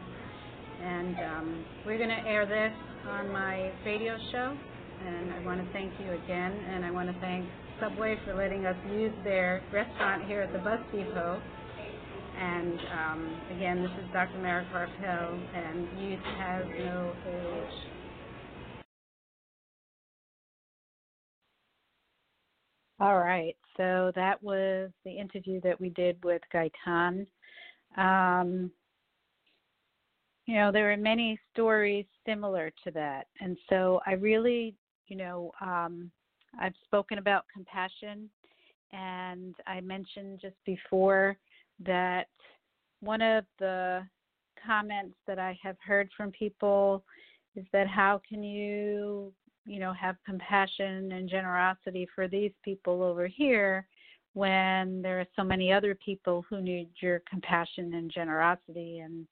[0.83, 2.73] And um, we're going to air this
[3.09, 4.57] on my radio show.
[5.07, 6.53] And I want to thank you again.
[6.71, 7.47] And I want to thank
[7.81, 11.43] Subway for letting us use their restaurant here at the bus depot.
[12.39, 14.39] And um, again, this is Dr.
[14.39, 17.95] Mara Karpel, and youth has no age.
[23.01, 27.27] All right, so that was the interview that we did with Gaitan.
[27.97, 28.71] Um,
[30.47, 33.27] you know, there are many stories similar to that.
[33.41, 34.75] And so I really,
[35.09, 36.11] you know, um,
[36.61, 38.29] I've spoken about compassion,
[38.93, 41.37] and I mentioned just before
[41.85, 42.27] that
[43.01, 44.03] one of the
[44.65, 47.03] comments that I have heard from people
[47.57, 49.33] is that how can you,
[49.67, 53.87] you know, have compassion and generosity for these people over here
[54.35, 59.27] when there are so many other people who need your compassion and generosity and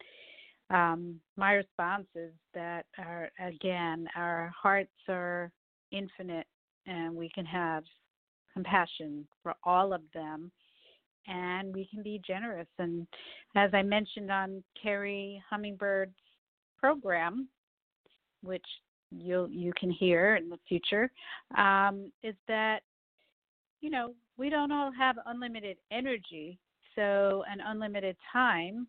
[0.73, 5.51] um, my response is that our again our hearts are
[5.91, 6.47] infinite
[6.87, 7.85] and we can have
[8.55, 10.51] compassion for all of them
[11.29, 12.67] and we can be generous.
[12.79, 13.07] And
[13.57, 16.11] as I mentioned on Kerri Hummingbird's
[16.79, 17.49] program,
[18.43, 18.65] which
[19.11, 21.11] you you can hear in the future,
[21.57, 22.81] um, is that
[23.81, 26.59] you know we don't all have unlimited energy,
[26.97, 28.87] so an unlimited time.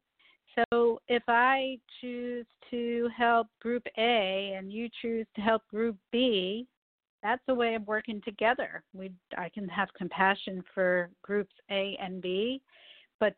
[0.55, 6.67] So if I choose to help Group A and you choose to help Group B,
[7.23, 8.83] that's a way of working together.
[8.93, 12.61] We I can have compassion for groups A and B,
[13.19, 13.33] but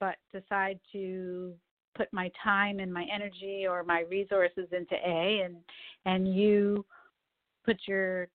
[0.00, 1.52] but decide to
[1.94, 5.56] put my time and my energy or my resources into A and
[6.06, 6.84] and you
[7.64, 8.28] put your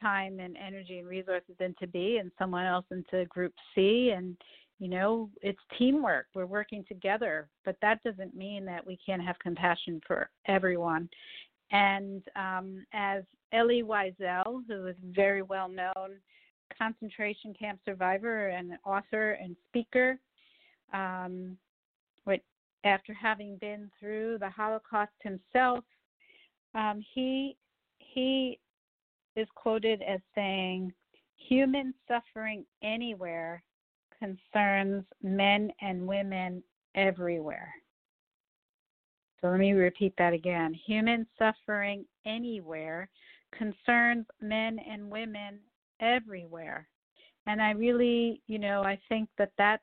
[0.00, 4.36] time and energy and resources into B and someone else into group C and
[4.80, 6.26] you know it's teamwork.
[6.34, 11.08] We're working together but that doesn't mean that we can't have compassion for everyone.
[11.70, 16.18] And um, as Elie Wiesel, who is very well known
[16.76, 20.18] concentration camp survivor and author and speaker,
[20.92, 21.56] um,
[22.84, 25.84] after having been through the Holocaust himself,
[26.74, 27.56] um, he
[27.98, 28.58] he
[29.36, 30.92] is quoted as saying,
[31.36, 33.62] "Human suffering anywhere
[34.20, 36.62] concerns men and women
[36.94, 37.74] everywhere."
[39.40, 40.74] So let me repeat that again.
[40.74, 43.08] Human suffering anywhere
[43.52, 45.60] concerns men and women
[46.00, 46.88] everywhere.
[47.46, 49.82] And I really, you know, I think that that's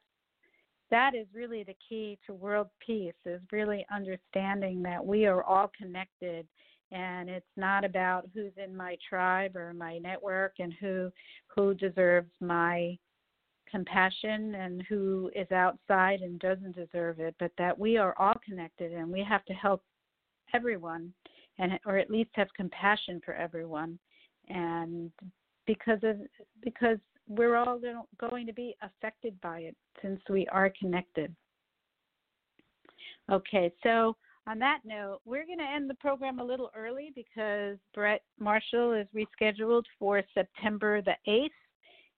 [0.89, 5.69] that is really the key to world peace is really understanding that we are all
[5.77, 6.47] connected
[6.91, 11.11] and it's not about who's in my tribe or my network and who
[11.47, 12.97] who deserves my
[13.69, 18.93] compassion and who is outside and doesn't deserve it, but that we are all connected
[18.93, 19.83] and we have to help
[20.53, 21.13] everyone
[21.59, 23.97] and or at least have compassion for everyone
[24.49, 25.11] and
[25.65, 26.17] because of
[26.63, 27.79] because we're all
[28.19, 31.35] going to be affected by it since we are connected.
[33.29, 34.15] Okay, so
[34.47, 38.93] on that note, we're going to end the program a little early because Brett Marshall
[38.93, 41.49] is rescheduled for September the 8th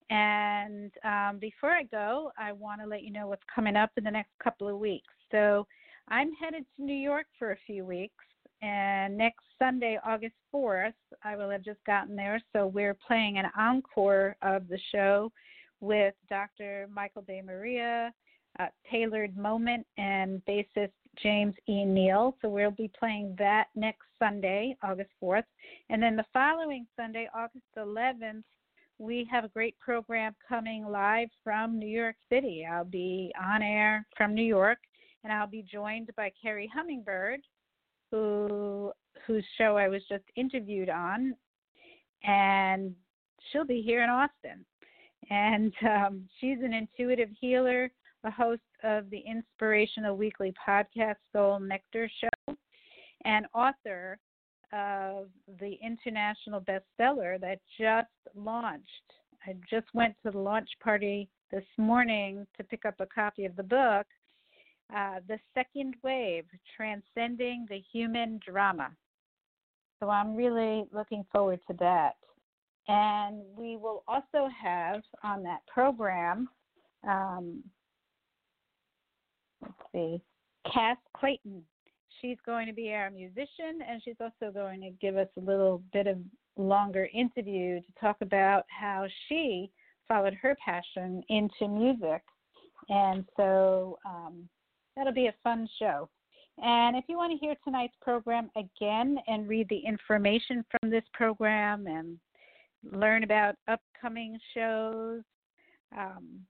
[0.09, 4.03] and um, before I go, I want to let you know what's coming up in
[4.03, 5.13] the next couple of weeks.
[5.31, 5.67] So
[6.07, 8.25] I'm headed to New York for a few weeks,
[8.61, 12.41] and next Sunday, August 4th, I will have just gotten there.
[12.53, 15.31] So we're playing an encore of the show
[15.79, 16.89] with Dr.
[16.93, 18.11] Michael De Maria,
[18.59, 20.91] uh, Tailored Moment, and bassist
[21.21, 21.85] James E.
[21.85, 22.35] Neal.
[22.41, 25.43] So we'll be playing that next Sunday, August 4th.
[25.89, 28.43] And then the following Sunday, August 11th,
[28.99, 32.67] we have a great program coming live from New York City.
[32.69, 34.79] I'll be on air from New York,
[35.23, 37.39] and I'll be joined by Kerri Hummingbird,
[38.11, 38.91] who
[39.25, 41.33] whose show I was just interviewed on,
[42.23, 42.93] and
[43.51, 44.65] she'll be here in Austin.
[45.29, 47.91] And um, she's an intuitive healer,
[48.23, 52.55] a host of the inspirational weekly podcast Soul Nectar Show,
[53.23, 54.17] and author
[54.73, 55.27] of
[55.59, 58.85] the international bestseller that just launched.
[59.45, 63.55] I just went to the launch party this morning to pick up a copy of
[63.55, 64.05] the book,
[64.95, 68.91] uh, The Second Wave Transcending the Human Drama.
[69.99, 72.15] So I'm really looking forward to that.
[72.87, 76.49] And we will also have on that program,
[77.07, 77.63] um,
[79.61, 80.21] let's see,
[80.73, 81.63] Cass Clayton
[82.21, 85.81] she's going to be our musician, and she's also going to give us a little
[85.93, 86.17] bit of
[86.57, 89.71] longer interview to talk about how she
[90.07, 92.21] followed her passion into music.
[92.89, 94.49] And so um,
[94.95, 96.09] that'll be a fun show.
[96.61, 101.03] And if you want to hear tonight's program again and read the information from this
[101.13, 102.17] program and
[102.91, 105.21] learn about upcoming shows,
[105.97, 106.41] um,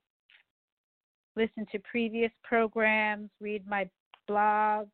[1.36, 3.88] listen to previous programs, read my
[4.28, 4.88] blogs,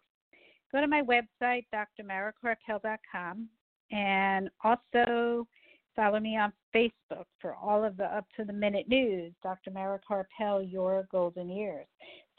[0.77, 3.49] go to my website, drmarakarpel.com,
[3.91, 5.47] and also
[5.95, 9.33] follow me on Facebook for all of the up to the minute news.
[9.43, 9.71] Dr.
[9.71, 11.87] Mara Karpel, Your Golden Years.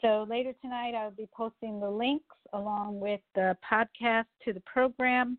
[0.00, 5.36] So later tonight, I'll be posting the links along with the podcast to the program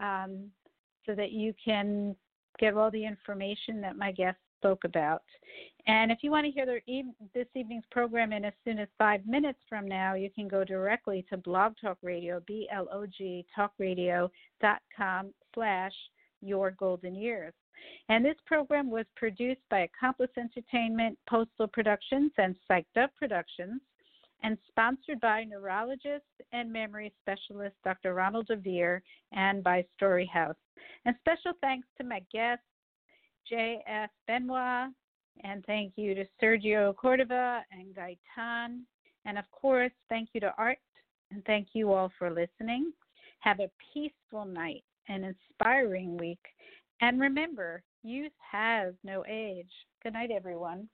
[0.00, 0.46] um,
[1.04, 2.14] so that you can
[2.60, 5.22] get all the information that my guests spoke about.
[5.86, 7.04] And if you want to hear their e-
[7.34, 11.24] this evening's program in as soon as five minutes from now, you can go directly
[11.30, 15.92] to Blog Talk Radio, B-L-O-G, talkradio.com slash
[16.42, 17.54] your golden years.
[18.08, 23.80] And this program was produced by Accomplice Entertainment, Postal Productions, and Psyched Up Productions,
[24.42, 28.14] and sponsored by neurologist and memory specialist Dr.
[28.14, 29.00] Ronald DeVere
[29.32, 30.56] and by Story House.
[31.04, 32.64] And special thanks to my guests,
[33.48, 34.10] J.F.
[34.26, 34.94] Benoist,
[35.44, 38.82] and thank you to Sergio Cordova and Gaitan.
[39.24, 40.78] And of course, thank you to Art,
[41.30, 42.92] and thank you all for listening.
[43.40, 46.40] Have a peaceful night, an inspiring week,
[47.00, 49.70] and remember, youth has no age.
[50.02, 50.88] Good night, everyone.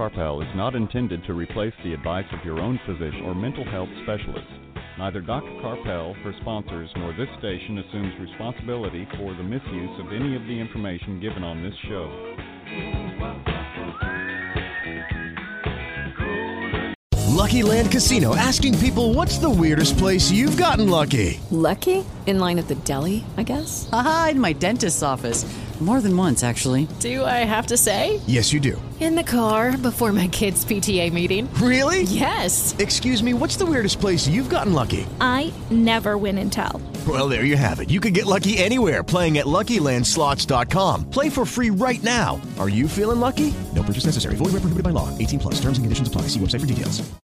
[0.00, 0.16] By Dr.
[0.16, 3.88] Karpel is not intended to replace the advice of your own physician or mental health
[4.02, 4.46] specialist.
[4.98, 5.50] Neither Dr.
[5.62, 10.58] Karpel, her sponsors, nor this station assumes responsibility for the misuse of any of the
[10.58, 12.08] information given on this show.
[17.28, 21.40] Lucky Land Casino asking people what's the weirdest place you've gotten lucky?
[21.50, 22.04] Lucky?
[22.26, 23.88] In line at the deli, I guess?
[23.92, 25.44] Aha, in my dentist's office.
[25.80, 26.86] More than once, actually.
[27.00, 28.20] Do I have to say?
[28.26, 28.80] Yes, you do.
[29.00, 31.48] In the car before my kids' PTA meeting.
[31.54, 32.02] Really?
[32.02, 32.74] Yes.
[32.78, 35.06] Excuse me, what's the weirdest place you've gotten lucky?
[35.22, 36.82] I never win and tell.
[37.08, 37.88] Well, there you have it.
[37.88, 41.08] You can get lucky anywhere playing at LuckyLandSlots.com.
[41.08, 42.38] Play for free right now.
[42.58, 43.54] Are you feeling lucky?
[43.74, 44.34] No purchase necessary.
[44.34, 45.08] Void where prohibited by law.
[45.16, 45.54] 18 plus.
[45.54, 46.22] Terms and conditions apply.
[46.28, 47.20] See website for details.